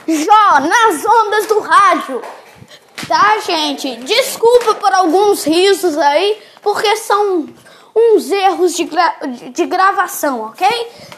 Jó, 0.07 0.61
nas 0.61 1.05
ondas 1.05 1.46
do 1.46 1.61
rádio. 1.61 2.22
Tá, 3.09 3.38
gente? 3.38 3.96
Desculpa 3.96 4.74
por 4.74 4.92
alguns 4.92 5.44
risos 5.44 5.96
aí, 5.96 6.42
porque 6.62 6.96
são 6.96 7.48
uns 7.96 8.30
erros 8.30 8.74
de, 8.74 8.84
gra 8.84 9.16
de 9.50 9.66
gravação, 9.66 10.42
ok? 10.42 10.68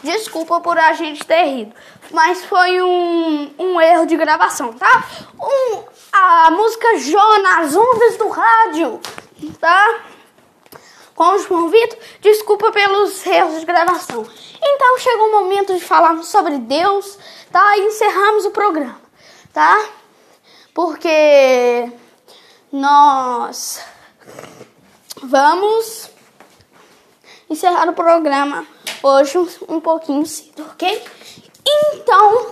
Desculpa 0.03 0.61
por 0.61 0.77
a 0.77 0.93
gente 0.93 1.25
ter 1.25 1.43
rido. 1.43 1.73
Mas 2.11 2.45
foi 2.45 2.81
um, 2.81 3.51
um 3.59 3.81
erro 3.81 4.05
de 4.05 4.15
gravação, 4.15 4.71
tá? 4.71 5.03
Um, 5.37 5.83
a 6.13 6.51
música 6.51 6.97
Jó 6.99 7.39
nas 7.39 7.75
ondas 7.75 8.17
do 8.17 8.29
rádio, 8.29 9.01
tá? 9.59 9.99
Com 11.17 11.33
o 11.33 11.39
João 11.39 11.67
Vitor, 11.67 11.97
desculpa 12.21 12.71
pelos 12.71 13.25
erros 13.25 13.59
de 13.59 13.65
gravação. 13.65 14.23
Então 14.61 14.99
chegou 14.99 15.29
o 15.29 15.31
momento 15.31 15.73
de 15.73 15.83
falarmos 15.83 16.27
sobre 16.27 16.59
Deus, 16.59 17.17
tá? 17.51 17.75
E 17.75 17.85
encerramos 17.85 18.45
o 18.45 18.51
programa, 18.51 19.01
tá? 19.51 19.83
Porque 20.75 21.91
nós 22.71 23.83
vamos 25.23 26.11
encerrar 27.49 27.89
o 27.89 27.93
programa 27.93 28.67
hoje 29.01 29.39
um, 29.67 29.81
pouquinho 29.81 30.23
cedo, 30.23 30.67
ok? 30.69 31.03
Então, 31.65 32.51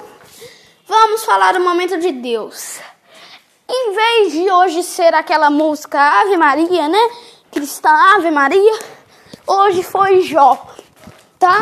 vamos 0.88 1.24
falar 1.24 1.54
do 1.54 1.60
momento 1.60 2.00
de 2.00 2.12
Deus. 2.12 2.80
Em 3.70 3.94
vez 3.94 4.32
de 4.32 4.50
hoje 4.50 4.82
ser 4.82 5.14
aquela 5.14 5.52
música 5.52 6.00
Ave 6.00 6.36
Maria, 6.36 6.88
né? 6.88 7.10
Cristã 7.56 7.90
Ave 7.90 8.32
Maria, 8.32 8.80
hoje 9.48 9.82
foi 9.82 10.24
Jó, 10.24 10.76
tá? 11.40 11.58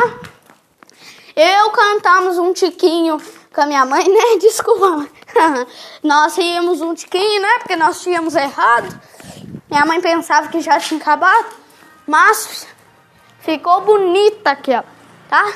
Eu 1.36 1.70
cantamos 1.70 2.36
um 2.36 2.52
tiquinho 2.52 3.16
com 3.54 3.60
a 3.60 3.66
minha 3.66 3.84
mãe, 3.84 4.02
né? 4.08 4.36
Desculpa. 4.42 5.06
nós 6.02 6.36
ríamos 6.36 6.80
um 6.80 6.94
tiquinho, 6.94 7.40
né? 7.40 7.58
Porque 7.58 7.76
nós 7.76 8.00
tínhamos 8.02 8.34
errado. 8.34 9.00
Minha 9.70 9.86
mãe 9.86 10.00
pensava 10.00 10.48
que 10.48 10.60
já 10.60 10.80
tinha 10.80 11.00
acabado. 11.00 11.54
Mas 12.08 12.66
ficou 13.38 13.82
bonita 13.82 14.50
aqui, 14.50 14.72
ó. 14.74 14.82
Tá? 15.30 15.52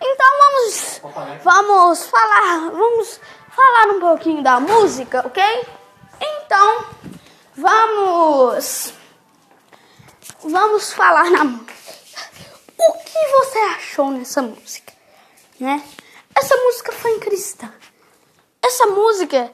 Então 0.00 0.26
vamos, 0.40 1.00
vamos 1.44 2.06
falar, 2.06 2.68
vamos 2.68 3.20
falar 3.54 3.94
um 3.94 4.00
pouquinho 4.00 4.42
da 4.42 4.58
música, 4.58 5.24
ok? 5.24 5.40
Então 6.20 6.84
vamos, 7.56 8.92
vamos 10.44 10.92
falar 10.92 11.30
na 11.30 11.44
música. 11.44 11.72
O 12.78 12.92
que 13.04 13.28
você 13.28 13.58
achou 13.58 14.10
nessa 14.10 14.42
música, 14.42 14.92
né? 15.58 15.82
Essa 16.34 16.56
música 16.56 16.92
foi 16.92 17.12
em 17.12 17.20
cristã. 17.20 17.72
Essa 18.60 18.86
música, 18.86 19.50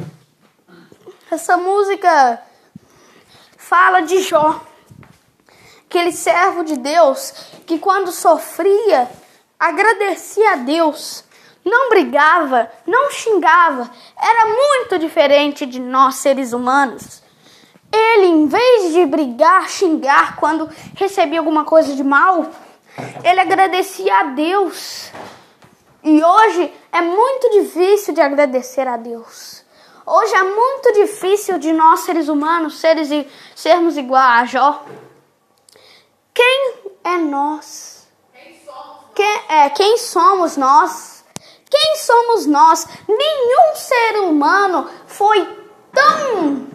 essa 1.30 1.56
música 1.56 2.42
fala 3.56 4.00
de 4.00 4.22
Jó, 4.22 4.60
aquele 5.84 6.12
servo 6.12 6.64
de 6.64 6.76
Deus 6.76 7.32
que 7.66 7.78
quando 7.78 8.12
sofria 8.12 9.10
agradecia 9.58 10.52
a 10.52 10.56
Deus, 10.56 11.24
não 11.64 11.90
brigava, 11.90 12.70
não 12.86 13.10
xingava, 13.10 13.90
era 14.16 14.46
muito 14.46 14.98
diferente 14.98 15.66
de 15.66 15.80
nós 15.80 16.16
seres 16.16 16.52
humanos. 16.52 17.22
Ele, 17.92 18.26
em 18.26 18.46
vez 18.46 18.92
de 18.92 19.06
brigar, 19.06 19.68
xingar 19.68 20.36
quando 20.36 20.68
recebia 20.94 21.38
alguma 21.38 21.64
coisa 21.64 21.94
de 21.94 22.04
mal, 22.04 22.46
ele 23.24 23.40
agradecia 23.40 24.14
a 24.20 24.22
Deus. 24.24 25.10
E 26.02 26.22
hoje 26.22 26.72
é 26.92 27.00
muito 27.00 27.50
difícil 27.50 28.14
de 28.14 28.20
agradecer 28.20 28.86
a 28.86 28.96
Deus. 28.96 29.64
Hoje 30.06 30.34
é 30.34 30.42
muito 30.42 30.92
difícil 30.94 31.58
de 31.58 31.72
nós, 31.72 32.00
seres 32.00 32.28
humanos, 32.28 32.78
seres, 32.78 33.10
sermos 33.54 33.96
igual 33.96 34.22
a 34.22 34.44
Jó. 34.44 34.84
Quem 36.32 36.74
é 37.04 37.16
nós? 37.18 38.08
Quem, 39.14 39.40
é, 39.48 39.68
quem 39.70 39.98
somos 39.98 40.56
nós? 40.56 41.24
Quem 41.68 41.96
somos 41.96 42.46
nós? 42.46 42.86
Nenhum 43.06 43.74
ser 43.74 44.20
humano 44.20 44.88
foi 45.06 45.46
tão, 45.92 46.68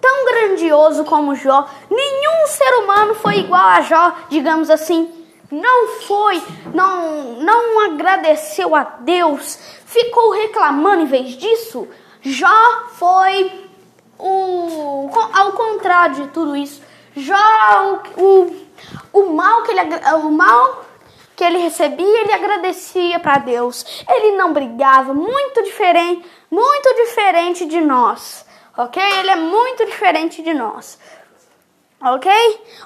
tão 0.00 0.24
grandioso 0.26 1.04
como 1.04 1.34
Jó. 1.34 1.68
Nenhum 1.90 2.46
ser 2.46 2.74
humano 2.82 3.14
foi 3.14 3.38
igual 3.38 3.66
a 3.68 3.80
Jó, 3.82 4.12
digamos 4.28 4.70
assim. 4.70 5.14
Não 5.50 5.88
foi, 6.02 6.42
não, 6.74 7.34
não 7.36 7.86
agradeceu 7.86 8.74
a 8.74 8.82
Deus, 8.82 9.58
ficou 9.86 10.30
reclamando 10.30 11.02
em 11.02 11.06
vez 11.06 11.30
disso. 11.30 11.88
Jó 12.20 12.84
foi 12.90 13.68
o, 14.18 15.08
ao 15.32 15.52
contrário 15.52 16.16
de 16.16 16.28
tudo 16.28 16.54
isso. 16.54 16.82
Jó, 17.16 18.02
o, 18.16 18.22
o, 18.22 18.66
o 19.12 19.32
mal 19.32 19.62
que 19.62 19.70
ele, 19.70 19.80
o 20.22 20.30
mal 20.30 20.84
que 21.34 21.44
ele 21.44 21.58
recebia, 21.58 22.20
ele 22.20 22.32
agradecia 22.32 23.18
para 23.18 23.38
Deus. 23.38 24.04
Ele 24.08 24.36
não 24.36 24.52
brigava, 24.52 25.14
muito 25.14 25.62
diferente, 25.62 26.28
muito 26.50 26.94
diferente 26.94 27.64
de 27.64 27.80
nós. 27.80 28.44
OK? 28.78 29.02
Ele 29.02 29.30
é 29.30 29.36
muito 29.36 29.84
diferente 29.84 30.40
de 30.40 30.54
nós. 30.54 30.98
OK? 32.00 32.30